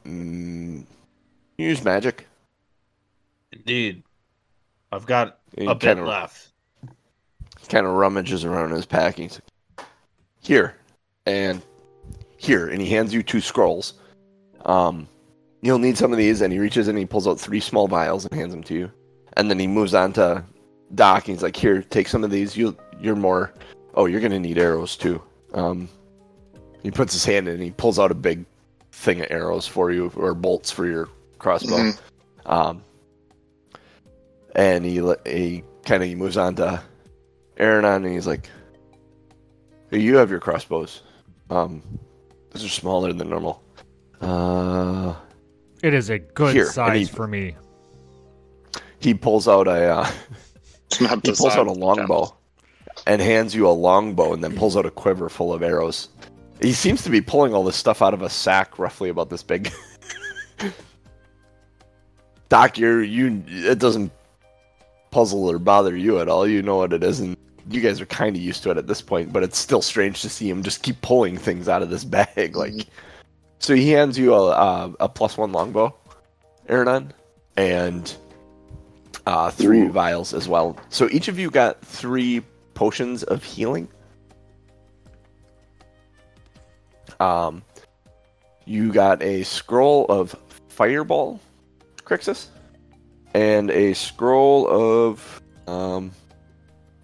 [0.06, 0.86] mm,
[1.58, 2.28] use magic."
[3.52, 4.04] Indeed,
[4.92, 6.48] I've got He a bit kinda- left.
[7.70, 9.30] kind of rummages around in his packing.
[9.30, 9.40] He's
[9.78, 9.86] like,
[10.42, 10.76] Here
[11.26, 11.62] and
[12.38, 13.94] here, and he hands you two scrolls.
[14.66, 15.08] Um,
[15.62, 17.88] you'll need some of these, and he reaches in and he pulls out three small
[17.88, 18.92] vials and hands them to you.
[19.38, 20.44] And then he moves on to
[20.96, 21.28] Doc.
[21.28, 22.58] And he's like, "Here, take some of these.
[22.58, 23.54] You, you're more.
[23.94, 25.22] Oh, you're gonna need arrows too."
[25.54, 25.88] Um,
[26.84, 28.44] he puts his hand in and he pulls out a big
[29.02, 31.78] thing of arrows for you, or bolts for your crossbow.
[31.78, 32.00] Mhm.
[32.46, 32.84] Um,
[34.56, 36.82] and he he kind of he moves on to
[37.58, 38.50] Aranon, and he's like,
[39.90, 41.02] hey, "You have your crossbows.
[41.50, 41.82] Um,
[42.52, 43.62] those are smaller than normal.
[44.22, 45.16] Uh,
[45.82, 47.56] It is a good Here, size he- for me.
[49.00, 50.12] he pulls out a uh,
[50.88, 52.36] It's not he pulls out a longbow
[53.08, 56.10] and hands you a longbow, and then pulls out a quiver full of arrows.
[56.62, 59.42] He seems to be pulling all this stuff out of a sack roughly about this
[59.42, 59.72] big.
[62.50, 63.44] Doc, you're you.
[63.48, 64.12] It doesn't
[65.10, 66.48] puzzle or bother you at all.
[66.48, 67.36] You know what it is, and
[67.70, 69.34] you guys are kind of used to it at this point.
[69.34, 72.56] But it's still strange to see him just keep pulling things out of this bag.
[72.56, 72.88] Like,
[73.60, 75.96] so he hands you a a, a plus one longbow,
[76.70, 77.10] Aranon,
[77.58, 78.16] and
[79.26, 79.92] uh, three Ooh.
[79.92, 80.78] vials as well.
[80.90, 82.44] So each of you got three
[82.76, 83.88] potions of healing.
[87.22, 87.62] Um,
[88.66, 90.36] you got a scroll of
[90.70, 91.40] fireball,
[91.98, 92.48] Crixus,
[93.36, 96.12] and a scroll of um.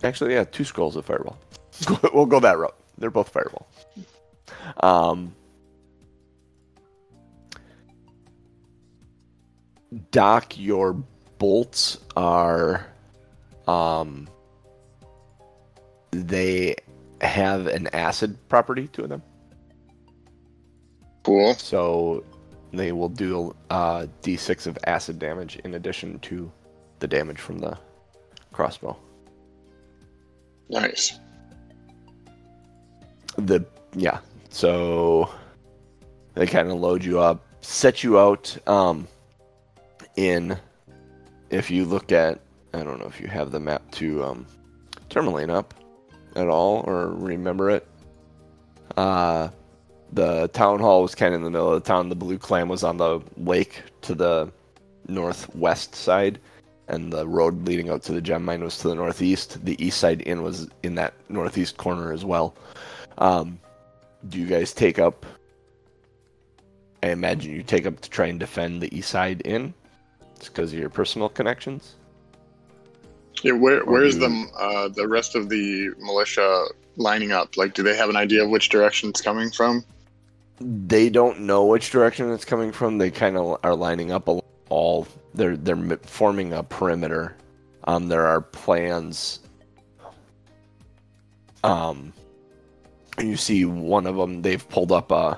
[0.03, 1.38] Actually, yeah, two scrolls of fireball.
[2.13, 2.76] we'll go that route.
[2.97, 3.68] They're both fireball.
[4.82, 5.36] Um.
[10.11, 10.93] Doc, your
[11.38, 12.88] bolts are
[13.68, 14.28] um
[16.11, 16.76] they
[17.22, 19.22] have an acid property to them
[21.28, 21.55] Cool.
[21.55, 22.23] so
[22.71, 26.49] they will do uh, d6 of acid damage in addition to
[26.99, 27.78] the damage from the
[28.53, 28.95] crossbow
[30.69, 31.19] Nice.
[33.38, 34.19] the yeah
[34.49, 35.30] so
[36.34, 39.05] they kind of load you up set you out um
[40.15, 40.57] in
[41.49, 42.39] if you look at
[42.73, 44.45] i don't know if you have the map to um
[45.09, 45.73] Termalaine up
[46.38, 47.86] at all or remember it
[48.95, 49.49] uh
[50.14, 52.70] the town hall was kind of in the middle of the town the blue clam
[52.70, 54.51] was on the lake to the
[55.08, 56.39] northwest side
[56.88, 59.99] and the road leading out to the gem mine was to the northeast the east
[59.99, 62.55] side inn was in that northeast corner as well
[63.18, 63.60] um,
[64.30, 65.26] do you guys take up?
[67.03, 69.74] I imagine you take up to try and defend the East Side Inn.
[70.36, 71.95] It's because of your personal connections.
[73.43, 77.55] Yeah, where where's you- the uh, the rest of the militia lining up?
[77.58, 79.84] Like, do they have an idea of which direction it's coming from?
[80.60, 82.97] They don't know which direction it's coming from.
[82.97, 84.28] They kind of are lining up
[84.70, 85.08] all.
[85.34, 87.36] They're they're forming a perimeter.
[87.84, 89.39] Um, there are plans.
[91.64, 92.14] Um,
[93.20, 94.41] you see one of them.
[94.41, 95.38] They've pulled up a,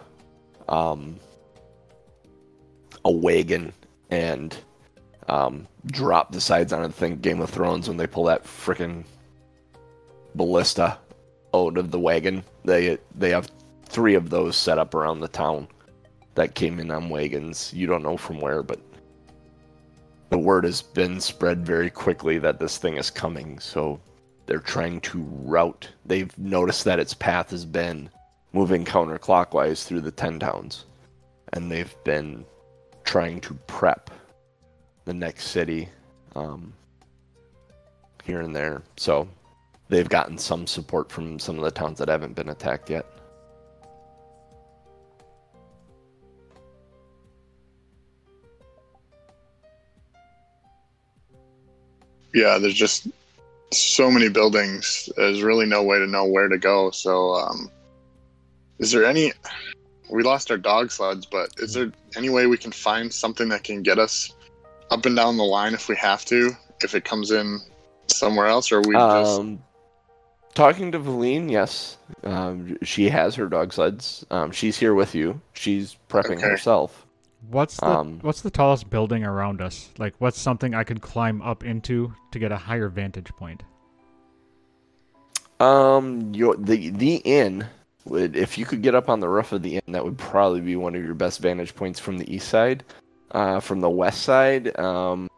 [0.67, 1.19] um,
[3.05, 3.73] a wagon
[4.09, 4.55] and
[5.27, 6.93] um, drop the sides on it.
[6.93, 9.03] Think Game of Thrones when they pull that freaking
[10.35, 10.97] ballista
[11.53, 12.43] out of the wagon.
[12.65, 13.49] They they have
[13.89, 15.67] three of those set up around the town
[16.35, 17.73] that came in on wagons.
[17.73, 18.79] You don't know from where, but
[20.29, 23.59] the word has been spread very quickly that this thing is coming.
[23.59, 23.99] So
[24.45, 25.89] they're trying to route.
[26.05, 28.09] They've noticed that its path has been
[28.53, 30.85] moving counterclockwise through the ten towns,
[31.53, 32.45] and they've been
[33.03, 34.11] trying to prep
[35.05, 35.89] the next city
[36.35, 36.73] um,
[38.23, 38.83] here and there.
[38.97, 39.27] So
[39.87, 43.05] they've gotten some support from some of the towns that haven't been attacked yet.
[52.33, 53.07] Yeah, there's just
[53.71, 55.09] so many buildings.
[55.17, 56.91] There's really no way to know where to go.
[56.91, 57.71] So, um,
[58.79, 59.31] is there any?
[60.11, 63.63] We lost our dog sleds, but is there any way we can find something that
[63.63, 64.33] can get us
[64.89, 66.51] up and down the line if we have to?
[66.81, 67.59] If it comes in
[68.07, 69.61] somewhere else, or we just Um,
[70.55, 74.25] talking to Vellynne, yes, um, she has her dog sleds.
[74.31, 75.41] Um, she's here with you.
[75.53, 76.47] She's prepping Okay.
[76.49, 77.05] herself.
[77.47, 79.89] What's the Um, what's the tallest building around us?
[79.97, 83.63] Like, what's something I could climb up into to get a higher vantage point?
[85.59, 87.65] Um, your the the inn
[88.05, 90.61] would if you could get up on the roof of the inn, that would probably
[90.61, 92.83] be one of your best vantage points from the east side.
[93.31, 95.29] Uh, from the west side, um,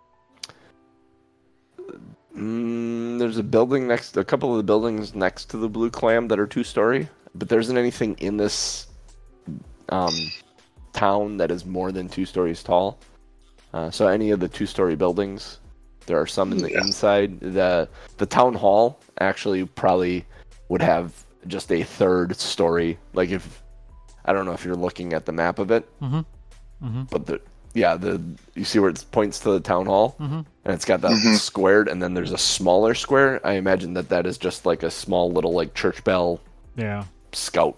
[2.36, 6.30] mm, there's a building next, a couple of the buildings next to the Blue Clam
[6.30, 8.88] that are two story, but there isn't anything in this
[9.89, 10.16] um
[10.94, 12.98] town that is more than two stories tall.
[13.74, 15.60] Uh, so any of the two story buildings,
[16.06, 16.82] there are some in the Yeah.
[16.82, 17.39] inside.
[17.39, 17.88] The
[18.18, 20.26] the town hall actually probably
[20.70, 21.14] would have
[21.48, 22.98] just a third story.
[23.14, 23.64] Like if
[24.26, 26.20] I don't know if you're looking at the map of it, Mm-hmm.
[26.86, 27.04] Mm-hmm.
[27.10, 27.39] but the
[27.74, 28.20] yeah the
[28.56, 30.42] you see where it points to the town hall Mm-hmm.
[30.66, 31.38] and it's got that Mhm.
[31.38, 33.39] squared and then there's a smaller square.
[33.48, 36.42] I imagine that that is just like a small little like church bell
[36.76, 37.06] Yeah.
[37.32, 37.78] scout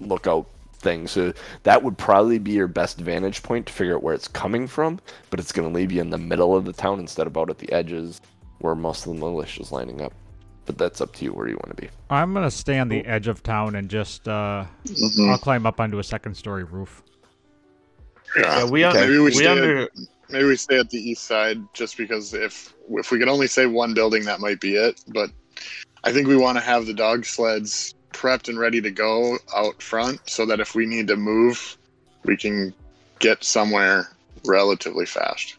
[0.00, 0.46] lookout
[0.76, 1.06] thing.
[1.06, 1.32] So
[1.64, 5.00] that would probably be your best vantage point to figure out where it's coming from,
[5.30, 7.50] but it's going to leave you in the middle of the town instead of out
[7.50, 8.20] at the edges
[8.58, 10.12] where most of the militia is lining up.
[10.64, 11.88] But that's up to you where you want to be.
[12.10, 15.30] I'm gonna stay on the edge of town and just uh, Mhm.
[15.30, 17.02] I'll climb up onto a second story roof.
[18.36, 18.58] yeah.
[18.58, 19.90] Yeah, we, un- Maybe we we stay at-
[20.28, 23.66] Maybe we stay at the east side just because if if we could only say
[23.66, 25.00] one building, that might be it.
[25.06, 25.30] But
[26.02, 29.80] I think we want to have the dog sleds prepped and ready to go out
[29.82, 31.76] front so that if we need to move,
[32.24, 32.72] we can
[33.18, 34.08] get somewhere
[34.44, 35.56] relatively fast.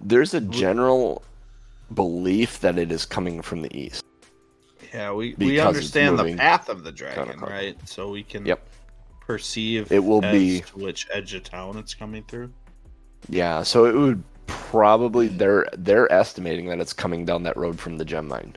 [0.00, 1.22] There's a general
[1.94, 4.04] belief that it is coming from the east.
[4.92, 7.48] Yeah, we, we understand the path of the dragon, counterclockwise.
[7.50, 7.88] right?
[7.88, 8.66] So we can Yep.
[9.20, 12.52] perceive It will as be- to which edge of town it's coming through.
[13.28, 17.96] Yeah, so it would probably they're they're estimating that it's coming down that road from
[17.96, 18.56] the gem mine.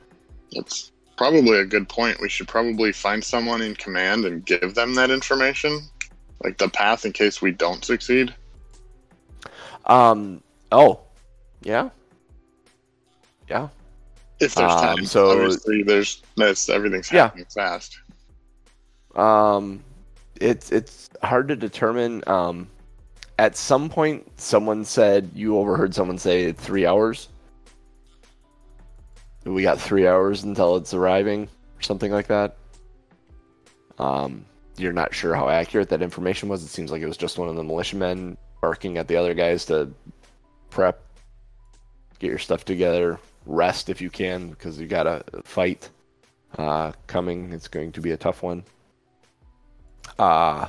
[0.52, 2.20] That's probably a good point.
[2.20, 5.80] We should probably find someone in command and give them that information,
[6.44, 8.34] like the path in case we don't succeed.
[9.86, 10.42] Um.
[10.72, 11.00] Oh.
[11.62, 11.90] Yeah.
[13.48, 13.68] Yeah.
[14.40, 15.06] If there's Um, time.
[15.06, 17.22] so- obviously there's that's everything's Yeah.
[17.24, 17.98] happening fast.
[19.14, 19.82] Um.
[20.40, 22.22] It's it's hard to determine.
[22.26, 22.68] Um.
[23.38, 27.28] At some point, someone said you overheard someone say three hours.
[29.46, 32.56] We got three hours until it's arriving, or something like that.
[33.98, 34.44] Um.
[34.78, 36.62] You're not sure how accurate that information was.
[36.62, 39.64] It seems like it was just one of the militiamen barking at the other guys
[39.64, 39.90] to
[40.68, 41.02] prep,
[42.18, 45.88] get your stuff together, rest if you can, because you got a fight
[46.58, 47.54] uh, coming.
[47.54, 48.64] It's going to be a tough one.
[50.18, 50.68] Uh,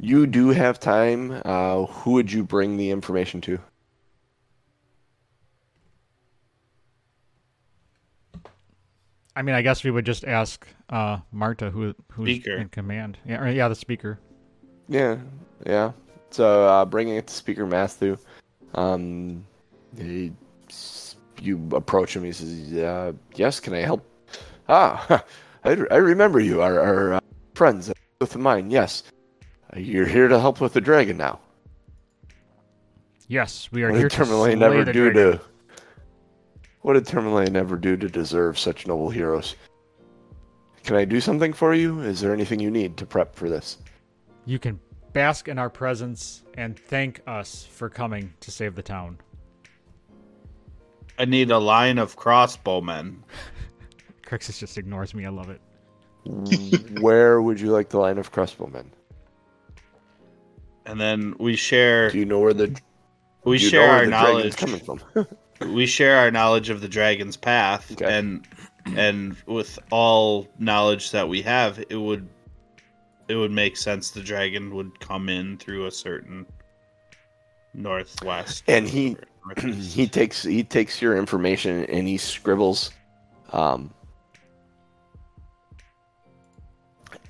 [0.00, 1.42] you do have time.
[1.44, 3.58] Uh, who would you bring the information to?
[9.36, 12.56] I mean, I guess we would just ask uh, Marta, who who's Speaker.
[12.56, 13.18] in command.
[13.26, 14.18] Yeah, or, yeah, the speaker.
[14.88, 15.18] Yeah,
[15.66, 15.92] yeah.
[16.30, 18.16] So uh, bringing it to Speaker Matthew,
[18.74, 19.44] um,
[19.98, 20.32] he,
[21.40, 22.24] you approach him.
[22.24, 24.04] He says, uh, "Yes, can I help?"
[24.70, 25.22] Ah,
[25.64, 27.20] I, I remember you, our, our uh,
[27.54, 28.70] friends with mine.
[28.70, 29.02] Yes,
[29.74, 31.40] uh, you're here to help with the dragon now.
[33.28, 35.38] Yes, we are What here did to slay never the do dragon.
[35.38, 35.44] to?
[36.86, 39.56] What did Termalaine ever do to deserve such noble heroes?
[40.84, 42.00] Can I do something for you?
[42.00, 43.78] Is there anything you need to prep for this?
[44.44, 44.78] You can
[45.12, 49.18] bask in our presence and thank us for coming to save the town.
[51.18, 53.16] I need a line of crossbowmen.
[54.24, 55.26] Crixus just ignores me.
[55.26, 55.60] I love it.
[57.00, 58.86] Where would you like the line of crossbowmen?
[60.84, 62.80] And then we share Do you know where the
[63.42, 65.26] we share our knowledge dragon's coming from?
[65.60, 68.04] we share our knowledge of the dragon's path Okay.
[68.12, 68.46] and
[68.96, 72.28] and with all knowledge that we have it would
[73.28, 76.46] it would make sense the dragon would come in through a certain
[77.74, 79.16] northwest And he-
[79.62, 82.90] he takes he takes your information and he scribbles
[83.52, 83.92] um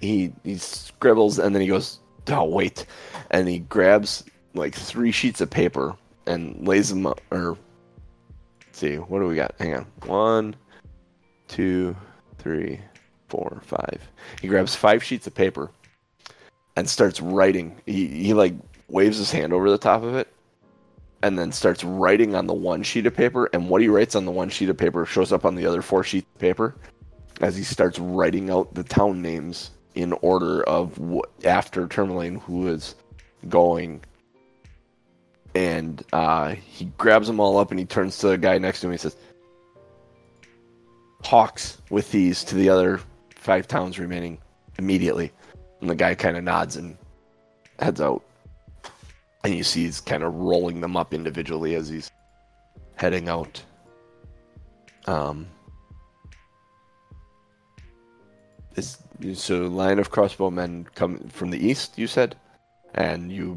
[0.00, 2.86] he he scribbles and then he goes oh wait
[3.30, 4.24] and he grabs
[4.54, 5.94] like three sheets of paper
[6.26, 7.56] and lays them up or
[8.76, 9.54] see what do we got?
[9.58, 9.86] Hang on.
[10.04, 10.56] One
[11.48, 11.96] two
[12.38, 12.80] three
[13.28, 14.00] four five.
[14.40, 15.70] He grabs five sheets of paper
[16.76, 17.80] and starts writing.
[17.86, 18.54] He, he like
[18.88, 20.28] waves his hand over the top of it
[21.22, 23.48] and then starts writing on the one sheet of paper.
[23.52, 25.82] And what he writes on the one sheet of paper shows up on the other
[25.82, 26.76] four sheets of paper
[27.40, 32.68] as he starts writing out the town names in order of what after Termalaine who
[32.68, 32.94] is
[33.48, 34.02] going
[35.56, 38.86] and uh, he grabs them all up and he turns to the guy next to
[38.86, 39.16] him and he says
[41.24, 43.00] hawks with these to the other
[43.30, 44.36] five towns remaining
[44.78, 45.32] immediately.
[45.80, 46.98] And the guy kind of nods and
[47.78, 48.22] heads out.
[49.44, 52.10] And you see he's kind of rolling them up individually as he's
[52.96, 53.62] heading out.
[55.06, 55.46] Um,
[58.76, 58.98] is
[59.32, 62.36] so line of crossbowmen come from the east, you said,
[62.92, 63.56] and you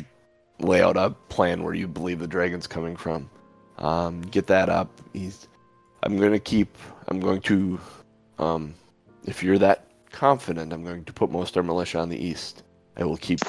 [0.60, 3.30] lay out a plan where you believe the dragon's coming from.
[3.77, 5.02] Um, get that up.
[5.14, 5.48] He's.
[6.03, 6.77] I'm going to keep.
[7.07, 7.80] I'm going to.
[8.38, 8.73] Um,
[9.26, 12.64] if you're that confident, I'm going to put most of our militia on the east.
[12.98, 13.40] I will keep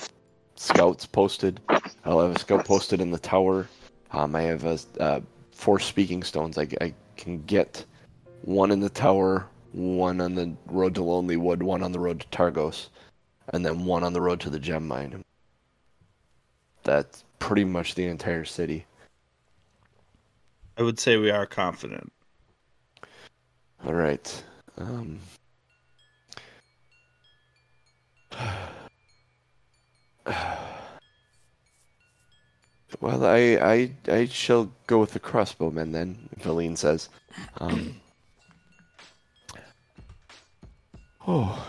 [0.57, 1.61] scouts posted.
[2.05, 3.69] I'll have a scout posted in the tower.
[4.13, 5.21] Um, I have a, uh,
[5.53, 6.59] four speaking stones.
[6.59, 7.85] I, I can get
[8.43, 12.27] one in the tower, one on the road to Lonelywood, one on the road to
[12.29, 12.89] Targos,
[13.49, 15.25] and then one on the road to the gem mine.
[16.85, 18.87] That's pretty much the entire city.
[20.77, 22.13] i would say we are confident
[23.85, 24.45] All right.
[24.79, 25.19] Um,
[33.01, 36.29] well, I, I I shall go with the crossbowmen then.
[36.41, 37.09] Vellynne says.
[37.59, 38.01] Um,
[41.27, 41.67] oh,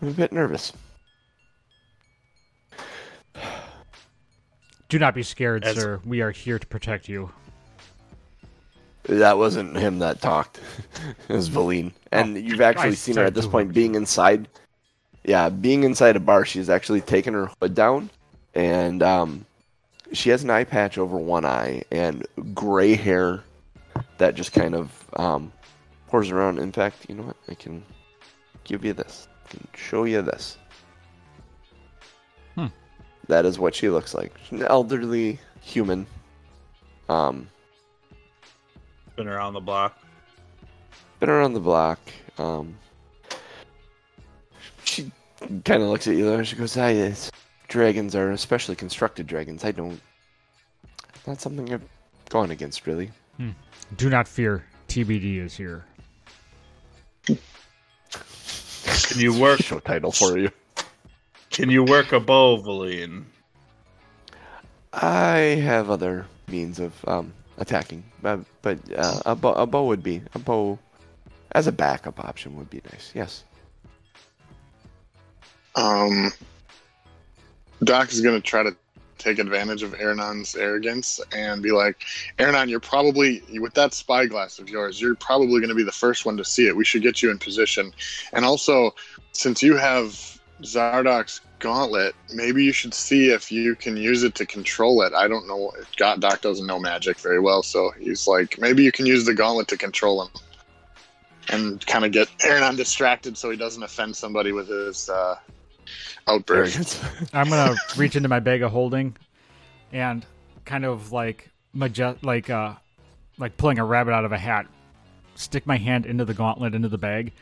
[0.00, 0.72] I'm a bit nervous.
[4.88, 6.00] Do not be scared, As- sir.
[6.04, 7.30] We are here to protect you.
[9.04, 10.60] That wasn't him that talked.
[11.28, 11.92] it was Vellynne.
[12.12, 14.48] And Oh, you've actually I seen her at this point being inside.
[15.24, 18.10] Yeah, being inside a bar, she's actually taken her hood down,
[18.54, 19.46] and um,
[20.12, 23.42] she has an eye patch over one eye and gray hair
[24.18, 25.52] that just kind of um,
[26.08, 26.58] pours around.
[26.58, 27.36] In fact, you know what?
[27.48, 27.82] I can
[28.64, 29.28] give you this.
[29.46, 30.56] I can show you this.
[33.28, 33.32] Hmm.
[33.32, 34.32] That is what she looks like.
[34.48, 36.06] She's an elderly human.
[37.08, 37.48] Um,
[39.16, 39.98] Been around the block.
[41.20, 41.98] been around the block.
[42.38, 42.76] Um,
[44.84, 45.10] she
[45.64, 46.42] kind of looks at you though.
[46.42, 47.30] She goes, "I it's,
[47.68, 49.64] dragons are especially constructed dragons.
[49.64, 50.00] I don't.
[51.26, 51.82] Not something I've
[52.30, 53.10] gone against really.
[53.96, 54.64] Do not fear.
[54.88, 55.84] TBD is here.
[57.26, 57.38] Can
[59.20, 59.60] you work?
[59.60, 60.50] Show title for you.
[61.58, 63.24] Can you work a bow, Vellynne?
[64.92, 70.00] I have other means of um attacking, but but uh, a bow a bow would
[70.00, 70.78] be a bow
[71.50, 73.10] as a backup option would be nice.
[73.12, 73.42] Yes.
[75.74, 76.30] Um,
[77.82, 78.76] Doc is going to try to
[79.18, 82.04] take advantage of Aranon's arrogance and be like,
[82.38, 86.24] Aranon, you're probably, with that spyglass of yours, you're probably going to be the first
[86.24, 86.76] one to see it.
[86.76, 87.92] We should get you in position.
[88.32, 88.94] And also,
[89.32, 94.46] since you have Xardorok's gauntlet, maybe you should see if you can use it to
[94.46, 95.12] control it.
[95.12, 95.72] I don't know.
[95.96, 99.34] God, Doc doesn't know magic very well, so he's like, maybe you can use the
[99.34, 100.28] gauntlet to control him.
[101.50, 105.36] And kind of get Aranon distracted so he doesn't offend somebody with his uh,
[106.26, 107.02] outburst.
[107.32, 109.16] I'm gonna reach into my bag of holding,
[109.90, 110.26] and
[110.66, 112.74] kind of like maje- like uh,
[113.38, 114.66] like pulling a rabbit out of a hat.
[115.36, 117.32] Stick my hand into the gauntlet into the bag,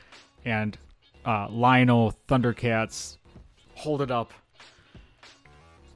[0.45, 0.79] and
[1.25, 3.16] uh, Lion-O Thundercats
[3.77, 4.33] hold it up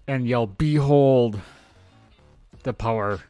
[0.06, 1.40] and yell, "Behold
[2.62, 3.20] the power!"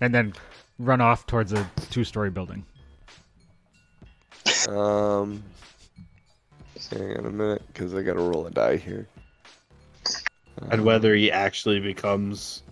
[0.00, 0.34] And then
[0.78, 2.66] run off towards a two-story building.
[4.68, 5.42] Um,
[6.90, 9.08] hang on a minute, because I gotta roll a die here.
[10.70, 12.62] And whether he actually becomes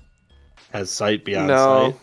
[0.73, 2.01] has sight beyond no, sight.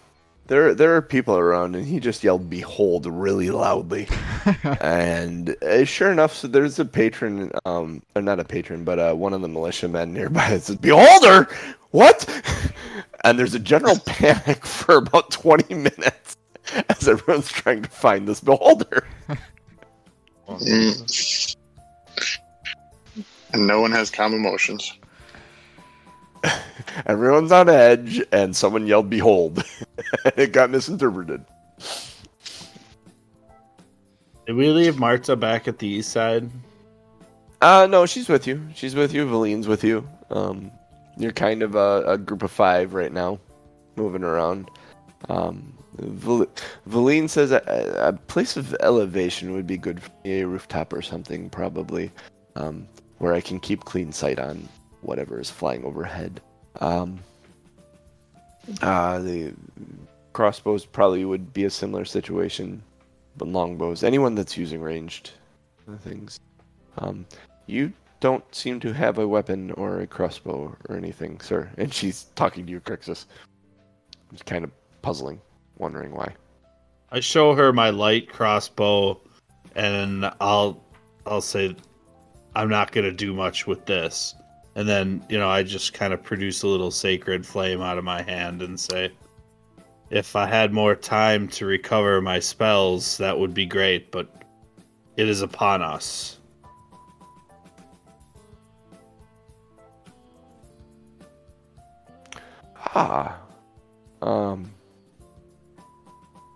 [0.51, 4.09] There there are people around, and he just yelled "Behold" really loudly.
[4.81, 9.13] and uh, sure enough, so there's a patron, um, or not a patron, but uh,
[9.13, 11.47] one of the militiamen nearby that says, "Beholder,
[11.91, 12.27] what?"
[13.23, 16.35] and there's a general panic for about 20 minutes
[16.89, 19.07] as everyone's trying to find this beholder.
[23.53, 24.99] And no one has calm emotions.
[27.05, 29.63] Everyone's on edge, and someone yelled "Behold,"
[30.35, 31.45] it got misinterpreted.
[34.45, 36.49] Did we leave Marta back at the east side?
[37.61, 38.67] Uh, no, she's with you.
[38.73, 39.25] She's with you.
[39.25, 40.07] Vellynne's with you.
[40.31, 40.71] Um,
[41.17, 43.39] you're kind of a, a group of five right now,
[43.95, 44.69] moving around.
[45.29, 46.47] Um, Val-
[46.89, 47.61] Vellynne says a,
[47.99, 52.11] a place of elevation would be good for me, a rooftop or something, probably,
[52.55, 52.87] um,
[53.19, 54.67] where I can keep clean sight on
[55.01, 56.41] whatever is flying overhead.
[56.79, 57.19] Um,
[58.81, 59.53] uh, the
[60.33, 62.81] crossbows probably would be a similar situation,
[63.37, 65.31] but longbows, anyone that's using ranged
[65.99, 66.39] things.
[66.97, 67.25] Um,
[67.67, 71.69] you don't seem to have a weapon or a crossbow or anything, sir.
[71.77, 73.25] And she's talking to you, Crixus.
[74.31, 74.71] It's kind of
[75.01, 75.41] puzzling,
[75.77, 76.33] wondering why.
[77.11, 79.19] I show her my light crossbow,
[79.75, 80.81] and I'll
[81.25, 81.75] I'll say
[82.55, 84.33] I'm not gonna do much with this.
[84.75, 88.03] And then you know I just kind of produce a little sacred flame out of
[88.03, 89.11] my hand and say,
[90.09, 94.11] if I had more time to recover my spells, that would be great.
[94.11, 94.29] But
[95.17, 96.37] it is upon us.
[102.93, 103.37] Ah.
[104.21, 104.71] Um.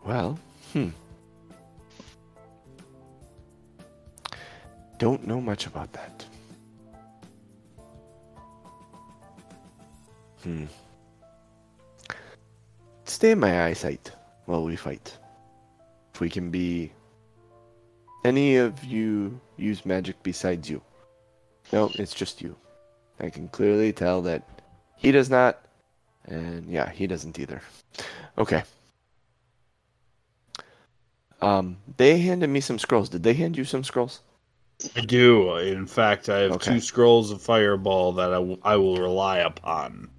[0.05, 0.37] Well,
[0.73, 0.89] hmm.
[4.99, 6.25] Don't know much about that.
[10.45, 10.65] Hmm.
[13.05, 14.11] Stay in my eyesight
[14.45, 15.17] while we fight.
[16.13, 16.91] If we can be.
[18.23, 20.81] Any of you use magic besides you?
[21.73, 22.55] No, it's just you.
[23.19, 24.47] I can clearly tell that
[24.97, 25.65] he does not,
[26.26, 27.61] and yeah, he doesn't either.
[28.38, 28.63] Okay.
[31.41, 33.09] Um, they handed me some scrolls.
[33.09, 34.22] Did they hand you some scrolls?
[34.95, 35.55] I do.
[35.57, 36.73] In fact, I have Okay.
[36.73, 40.09] two scrolls of fireball that I, w- I will rely upon.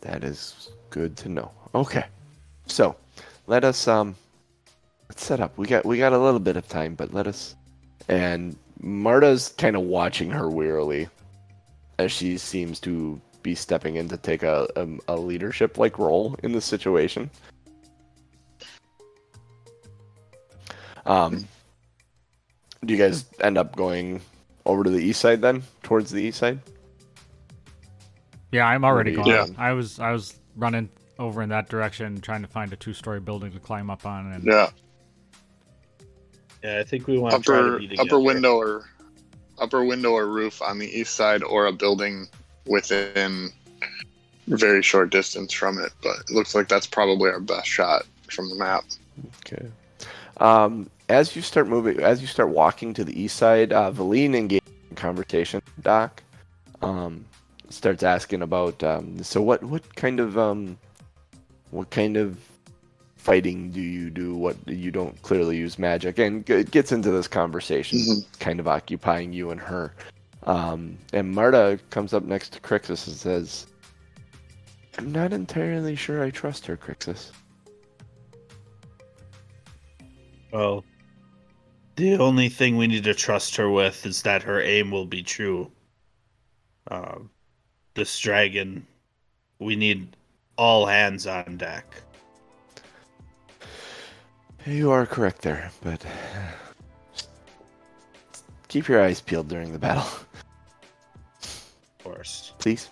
[0.00, 1.50] That is good to know.
[1.74, 2.04] Okay.
[2.66, 2.96] So,
[3.46, 4.14] let us um
[5.08, 5.56] let's set up.
[5.58, 7.56] We got we got a little bit of time, but let us
[8.08, 11.08] and Marta's kind of watching her wearily
[11.98, 16.36] as she seems to be stepping in to take a, a, a leadership like role
[16.42, 17.30] in the situation.
[21.06, 21.48] Um,
[22.84, 24.20] do you guys end up going
[24.66, 26.60] over to the east side then, towards the east side?
[28.52, 29.34] Yeah, I'm already What gone.
[29.34, 29.56] are you doing?
[29.58, 30.88] I was I was running
[31.18, 34.44] over in that direction, trying to find a two-story building to climb up on, and
[34.44, 34.70] Yeah,
[36.62, 38.08] Yeah, I think we want to try to upper be together.
[38.08, 38.84] upper window or
[39.58, 42.26] upper window or roof on the east side, or a building
[42.66, 43.50] within
[44.46, 45.92] very short distance from it.
[46.02, 48.84] But it looks like that's probably our best shot from the map.
[49.44, 49.66] Okay.
[50.38, 54.34] Um, as you start moving, as you start walking to the east side, uh, Vellynne
[54.36, 55.60] engages in conversation.
[55.82, 56.22] Doc
[56.82, 57.24] um,
[57.70, 58.82] starts asking about.
[58.82, 59.62] Um, so what?
[59.62, 60.78] What kind of um,
[61.70, 62.38] what kind of
[63.16, 64.34] fighting do you do?
[64.34, 68.40] What you don't clearly use magic, and it gets into this conversation, Mhm.
[68.40, 69.94] kind of occupying you and her.
[70.44, 73.66] Um, and Marta comes up next to Crixus and says,
[74.96, 77.32] "I'm not entirely sure I trust her, Crixus."
[80.50, 80.84] Well,
[81.96, 85.22] the only thing we need to trust her with is that her aim will be
[85.22, 85.70] true.
[86.90, 87.28] Um,
[87.98, 88.86] this dragon,
[89.58, 90.16] we need
[90.56, 91.84] all hands on deck.
[94.64, 96.04] You are correct there, but
[98.68, 100.06] keep your eyes peeled during the battle,
[101.42, 102.88] Of course, please.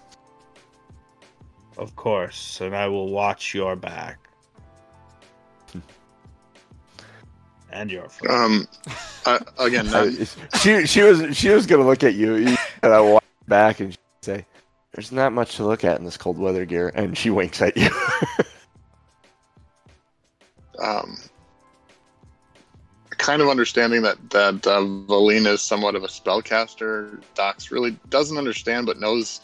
[1.79, 4.19] of course, and I will watch your back
[7.71, 8.33] and your front.
[8.33, 8.69] Um,
[9.27, 10.07] I, again, not,
[10.53, 13.93] I- she she was she was gonna look at you, and I walk back and
[13.93, 14.06] she'd say,
[14.97, 17.77] "There's not much to look at in this cold weather gear," and she winks at
[17.77, 17.91] you.
[20.83, 21.19] um,
[23.11, 27.21] kind of understanding that that uh, Vellynne is somewhat of a spellcaster.
[27.35, 29.43] Docs really doesn't understand, but knows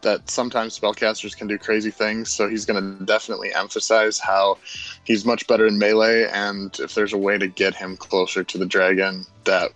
[0.00, 2.32] that sometimes spellcasters can do crazy things.
[2.32, 4.56] So he's going to definitely emphasize how
[5.04, 8.56] he's much better in melee, and if there's a way to get him closer to
[8.56, 9.72] the dragon, that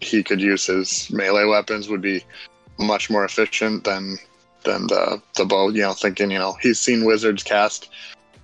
[0.00, 2.24] he could use his melee weapons would be
[2.76, 4.18] much more efficient than
[4.64, 5.68] than the the bow.
[5.68, 7.90] You know, thinking you know he's seen wizards cast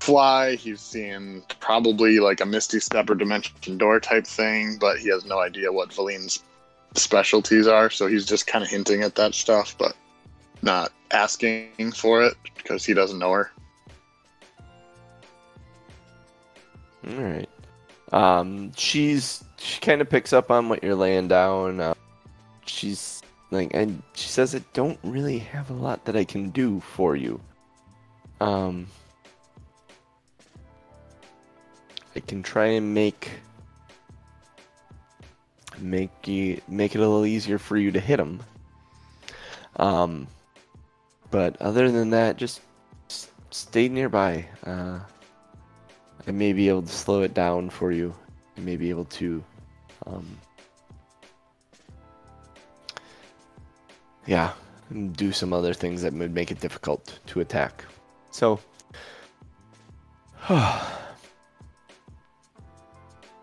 [0.01, 0.57] fly.
[0.57, 5.25] He's seen probably like a Misty Step or Dimension Door type thing, but he has
[5.25, 6.43] no idea what Vellynne's
[6.95, 7.91] specialties are.
[7.91, 9.95] So he's just kind of hinting at that stuff, but
[10.63, 13.51] not asking for it because he doesn't know her.
[17.09, 17.49] All right.
[18.13, 21.81] Um, she's she kind of picks up on what you're laying down.
[21.81, 21.95] Uh,
[22.67, 23.20] she's
[23.51, 27.17] like, and she says, "I don't really have a lot that I can do for
[27.17, 27.41] you.
[28.41, 28.87] Um,
[32.15, 33.31] I can try and make
[35.79, 38.41] make you make it a little easier for you to hit him.
[39.77, 40.27] Um,
[41.31, 42.61] but other than that, just
[43.09, 44.47] s- stay nearby.
[44.65, 44.99] Uh,
[46.27, 48.15] I may be able to slow it down for you.
[48.57, 49.43] I may be able to,
[50.07, 50.39] um,
[54.31, 54.53] yeah,
[54.91, 57.85] and do some other things that would make it difficult to attack.
[58.31, 58.61] So,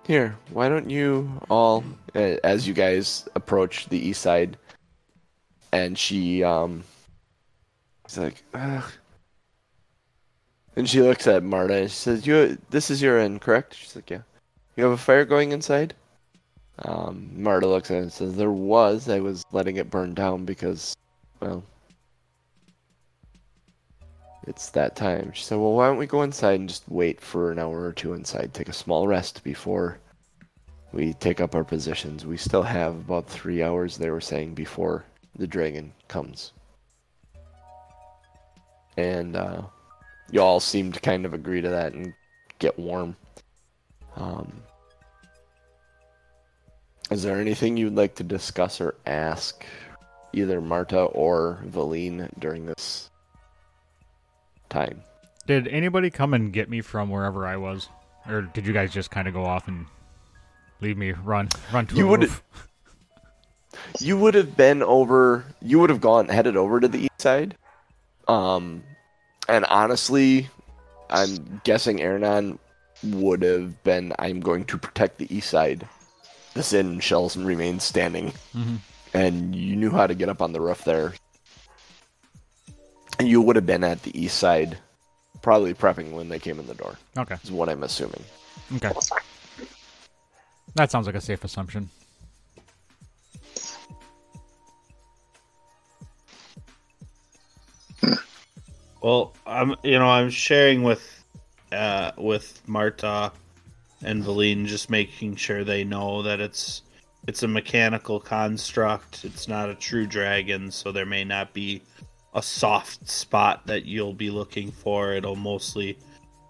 [0.07, 1.83] here, why don't you all,
[2.15, 4.55] as you guys approach the east side,
[5.73, 6.85] and she, um,
[8.07, 8.89] she's like, Ugh.
[10.77, 13.95] And she looks at Marta and she says, "You, this is your end, correct?" She's
[13.95, 14.21] like, "Yeah."
[14.75, 15.95] You have a fire going inside.
[16.79, 19.09] Um, Marta looks at it and says, "There was.
[19.09, 20.95] I was letting it burn down because,
[21.39, 21.63] well,
[24.45, 27.51] it's that time." She said, "Well, why don't we go inside and just wait for
[27.51, 29.97] an hour or two inside, take a small rest before
[30.93, 32.25] we take up our positions.
[32.25, 33.97] We still have about three hours.
[33.97, 35.03] They were saying before
[35.35, 36.53] the dragon comes."
[38.97, 39.63] And uh,
[40.31, 42.13] you all seem to kind of agree to that and
[42.59, 43.15] get warm.
[44.15, 44.51] Um,
[47.11, 49.65] is there anything you'd like to discuss or ask
[50.33, 53.09] either Marta or Vellynne during this
[54.69, 55.01] time?
[55.45, 57.87] Did anybody come and get me from wherever I was,
[58.27, 59.85] or did you guys just kind of go off and
[60.81, 62.29] leave me run run to You a would-?
[63.99, 65.45] You would have been over.
[65.61, 67.55] You would have gone headed over to the east side.
[68.27, 68.83] Um,
[69.47, 70.49] and honestly,
[71.09, 72.57] I'm guessing Aranon
[73.03, 74.13] would have been.
[74.19, 75.87] I'm going to protect the east side.
[76.57, 78.33] This inn shall remain standing.
[78.55, 78.79] Mhm.
[79.13, 81.13] and you knew how to get up on the roof there.
[83.19, 84.77] And you would have been at the east side,
[85.43, 88.23] probably prepping when they came in the door, Okay, is what I'm assuming.
[88.75, 88.91] okay,
[90.73, 91.89] that sounds like a safe assumption.
[99.01, 101.23] Well, I'm you know I'm sharing with
[101.71, 103.31] uh with Marta
[104.03, 106.83] and Vellynne, just making sure they know that it's
[107.27, 109.25] it's a mechanical construct.
[109.25, 111.81] It's not a true dragon, so there may not be
[112.33, 115.13] a soft spot that you'll be looking for.
[115.13, 115.97] It'll mostly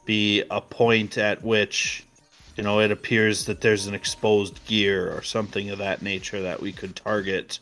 [0.05, 2.05] be a point at which
[2.55, 6.61] you know it appears that there's an exposed gear or something of that nature that
[6.61, 7.59] we could target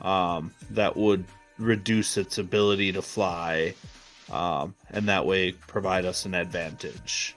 [0.00, 1.24] um, that would
[1.58, 3.74] reduce its ability to fly
[4.30, 7.36] um, and that way provide us an advantage.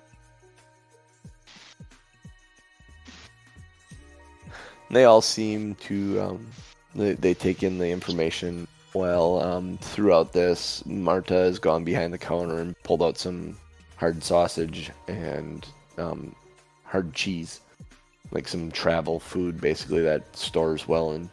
[4.90, 6.48] They all seem to um,
[6.96, 9.42] they, they take in the information well.
[9.42, 13.58] Um, throughout this, Marta has gone behind the counter and pulled out some
[13.98, 15.66] hard sausage and
[15.98, 16.36] um,
[16.84, 17.62] hard cheese,
[18.32, 21.30] like some travel food, basically that stores well and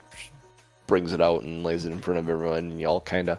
[0.87, 2.59] brings it out and lays it in front of everyone.
[2.59, 3.39] And y'all kind of,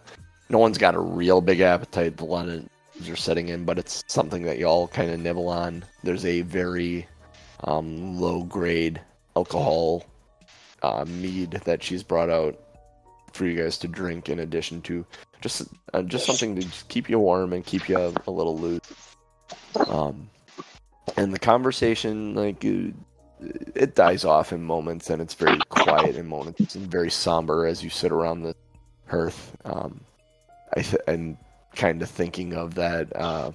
[0.50, 2.20] no one's got a real big appetite.
[2.20, 2.68] A lot of
[3.10, 5.84] are setting in, but it's something that y'all kind of nibble on.
[6.04, 7.06] There's a very
[7.66, 9.02] um, low grade
[9.36, 10.06] alcohol
[10.84, 12.60] uh, mead that she's brought out
[13.34, 15.06] for you guys to drink in addition to
[15.42, 18.82] just uh, just something to just keep you warm and keep you a, little loose.
[19.88, 20.30] Um,
[21.18, 22.92] and the conversation like uh,
[23.76, 27.84] it dies off in moments and it's very quiet in moments and very somber as
[27.84, 28.56] you sit around the
[29.08, 29.56] hearth.
[29.66, 30.00] Um,
[30.76, 31.38] I th- and
[31.76, 33.52] kind of thinking of that uh,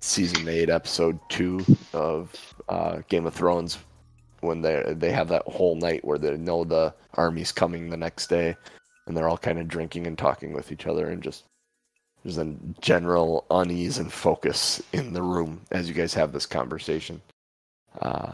[0.00, 3.78] season eight, episode two of uh, Game of Thrones
[4.42, 8.28] when they they have that whole night where they know the army's coming the next
[8.28, 8.56] day,
[9.06, 11.44] and they're all kind of drinking and talking with each other, and just
[12.22, 17.20] there's a general unease and focus in the room as you guys have this conversation.
[18.00, 18.32] Uh,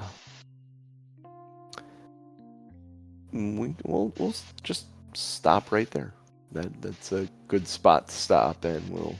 [3.32, 6.12] we we'll we'll just stop right there.
[6.52, 9.16] That that's a good spot to stop, and we'll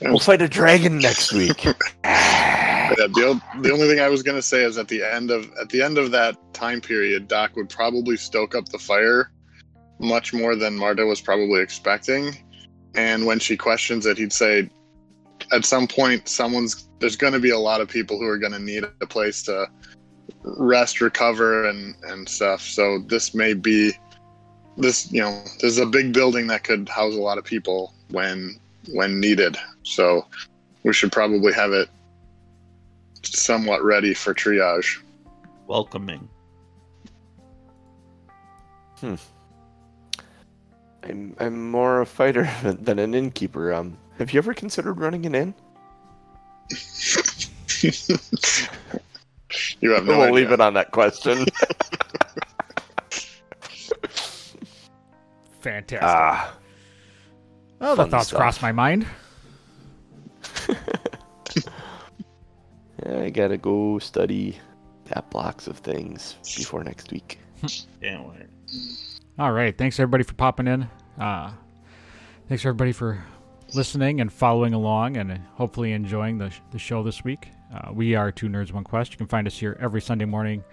[0.00, 1.66] we'll fight a dragon next week.
[2.98, 5.68] Yeah, the, the only thing I was gonna say is at the end of at
[5.70, 9.30] the end of that time period, Doc would probably stoke up the fire
[9.98, 12.36] much more than Marta was probably expecting.
[12.94, 14.70] And when she questions it, he'd say,
[15.52, 18.52] "At some point, someone's there's going to be a lot of people who are going
[18.52, 19.66] to need a place to
[20.44, 22.62] rest, recover, and and stuff.
[22.62, 23.92] So this may be
[24.76, 28.58] this you know there's a big building that could house a lot of people when
[28.92, 29.56] when needed.
[29.82, 30.26] So
[30.84, 31.88] we should probably have it
[33.22, 35.02] somewhat ready for triage.
[35.66, 36.28] Welcoming.
[41.02, 43.72] I'm I'm more a fighter than an innkeeper.
[43.72, 45.54] Um, have you ever considered running an inn?
[49.80, 50.32] you have no we'll idea.
[50.34, 51.46] leave it on that question.
[55.60, 56.00] Fantastic.
[56.02, 56.56] ah,
[57.80, 58.38] oh, the thoughts stuff.
[58.38, 59.06] crossed my mind.
[63.08, 64.58] I gotta go study
[65.06, 67.38] that blocks of things before next week.
[68.02, 68.46] Can't wait.
[69.38, 69.76] All right.
[69.76, 70.88] Thanks everybody for popping in.
[71.18, 71.52] Uh,
[72.48, 73.24] thanks everybody for
[73.74, 77.48] listening and following along and hopefully enjoying the, the show this week.
[77.74, 79.12] Uh, we are Two Nerds One Quest.
[79.12, 80.64] You can find us here every Sunday morning,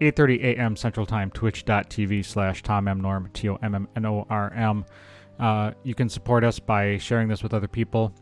[0.00, 0.76] 8.30 a.m.
[0.76, 3.00] Central Time, twitch.tv slash Tom M.
[3.00, 4.84] Norm, T-O-M-M-N-O-R-M.
[5.38, 8.14] Uh, you can support us by sharing this with other people.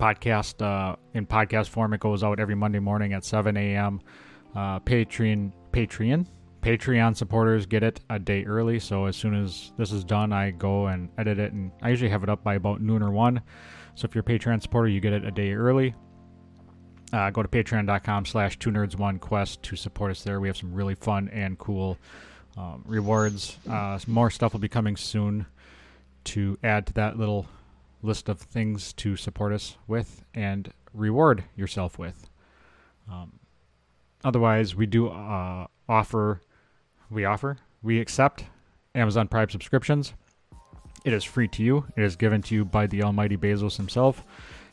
[0.00, 1.92] Podcast uh, in podcast form.
[1.92, 4.00] It goes out every Monday morning at 7 a.m.
[4.54, 6.26] Uh, Patreon, Patreon,
[6.62, 8.78] Patreon supporters get it a day early.
[8.78, 12.10] So as soon as this is done, I go and edit it, and I usually
[12.10, 13.42] have it up by about noon or one.
[13.94, 15.94] So if you're a Patreon supporter, you get it a day early.
[17.12, 20.40] Uh, go to patreon.com slash two nerds one quest to support us there.
[20.40, 21.98] We have some really fun and cool
[22.56, 23.58] um, rewards.
[23.68, 25.46] Uh, more stuff will be coming soon
[26.24, 27.46] to add to that little
[28.02, 32.28] list of things to support us with and reward yourself with.
[33.10, 33.38] Um,
[34.24, 36.40] otherwise, we do uh, offer,
[37.10, 38.44] we offer, we accept
[38.94, 40.12] Amazon Prime subscriptions.
[41.04, 41.86] It is free to you.
[41.96, 44.22] It is given to you by the Almighty Bezos himself,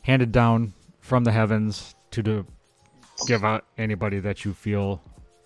[0.01, 2.45] handed down from the heavens to the,
[3.27, 5.01] give out anybody that you feel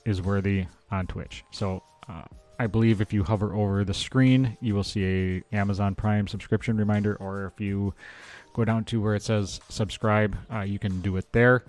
[0.06, 1.44] is worthy on Twitch.
[1.52, 2.24] So uh,
[2.62, 6.78] I believe if you hover over the screen, you will see a Amazon Prime subscription
[6.78, 7.96] reminder, or if you
[8.54, 11.64] go down to where it says subscribe, uh, you can do it there.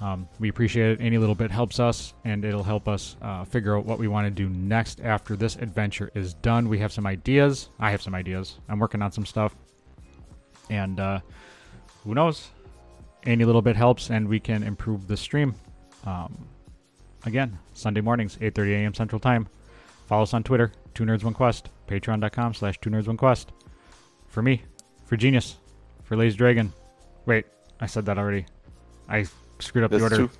[0.00, 1.00] Um, we appreciate it.
[1.00, 4.26] Any little bit helps us, and it'll help us uh, figure out what we want
[4.26, 6.68] to do next after this adventure is done.
[6.68, 7.68] We have some ideas.
[7.78, 8.58] I have some ideas.
[8.68, 9.54] I'm working on some stuff,
[10.70, 11.20] and uh,
[12.02, 12.48] who knows?
[13.22, 15.54] Any little bit helps, and we can improve the stream.
[16.04, 16.48] Um,
[17.24, 18.92] again, Sunday mornings, 8:30 a.m.
[18.92, 19.46] Central Time.
[20.06, 23.52] Follow us on Twitter, Two Nerds One Quest, Patreon.com/slash Two Nerds One Quest.
[24.28, 24.62] For me,
[25.04, 25.56] for Genius,
[26.04, 26.72] for Lays Dragon.
[27.26, 27.46] Wait,
[27.80, 28.46] I said that already.
[29.08, 29.26] I
[29.58, 30.16] screwed up the order.
[30.16, 30.30] two.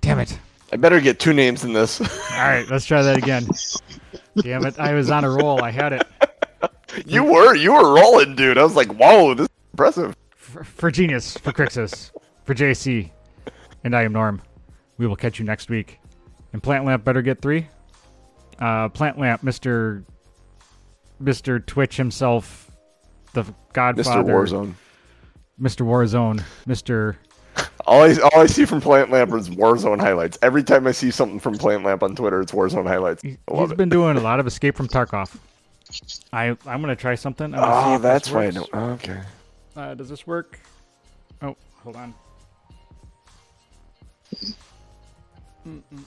[0.00, 0.38] Damn it.
[0.72, 2.00] I better get two names in this.
[2.32, 3.46] All right, let's try that again.
[4.36, 5.62] Damn it, I was on a roll.
[5.62, 6.06] I had it.
[7.06, 8.58] you were you were rolling, dude.
[8.58, 10.16] I was like, whoa, this is impressive.
[10.36, 12.10] For, for Genius, for Crixus,
[12.44, 13.10] for JC,
[13.84, 14.42] and I am Norm.
[14.98, 15.98] We will catch you next week.
[16.52, 17.68] And Plant Lamp better get three.
[18.58, 20.04] Uh, Plant Lamp, Mister,
[21.20, 22.70] Mister Twitch himself,
[23.34, 24.26] the Godfather, Mr.
[24.26, 24.74] Godfather, Warzone.
[25.58, 27.18] Mister Warzone, Mister.
[27.86, 30.38] All I, all I see from Plant Lamp is Warzone highlights.
[30.42, 33.22] Every time I see something from Plant Lamp on Twitter, it's Warzone highlights.
[33.22, 33.76] He, has it.
[33.76, 35.36] been doing a lot of Escape from Tarkov.
[36.32, 37.54] I I'm gonna try something.
[37.54, 39.20] I'm ah, see Oh, if that's why oh, okay.
[39.74, 40.60] Uh, does this work?
[41.40, 42.14] Oh, hold on.
[45.66, 46.04] Mm, mm,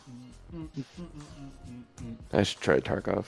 [0.55, 0.67] mm,
[2.33, 3.25] I should try Tarkov.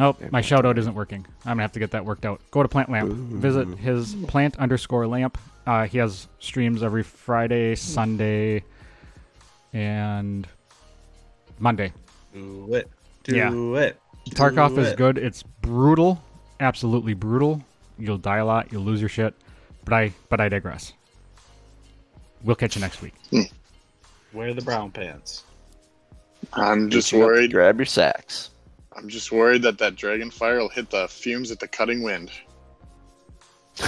[0.00, 1.26] Oh, my shout out isn't working.
[1.44, 2.40] I'm gonna have to get that worked out.
[2.52, 3.10] Go to Plant Lamp.
[3.12, 5.36] Visit his plant underscore lamp.
[5.66, 8.62] Uh, he has streams every Friday, Sunday,
[9.72, 10.46] and
[11.58, 11.92] Monday.
[12.32, 12.88] Do it.
[13.24, 13.52] Do Yeah.
[13.80, 14.00] it.
[14.30, 14.96] Tarkov Do is it.
[14.96, 15.18] good.
[15.18, 16.22] It's brutal,
[16.60, 17.62] absolutely brutal.
[17.98, 18.70] You'll die a lot.
[18.72, 19.34] You'll lose your shit.
[19.84, 20.92] But I, but I digress.
[22.44, 23.14] We'll catch you next week.
[24.32, 25.42] Wear the brown pants.
[26.52, 27.52] I'm just Reaching up to worried.
[27.52, 28.50] Grab your sacks.
[28.96, 32.30] I'm just worried that that dragon fire will hit the fumes at the cutting wind.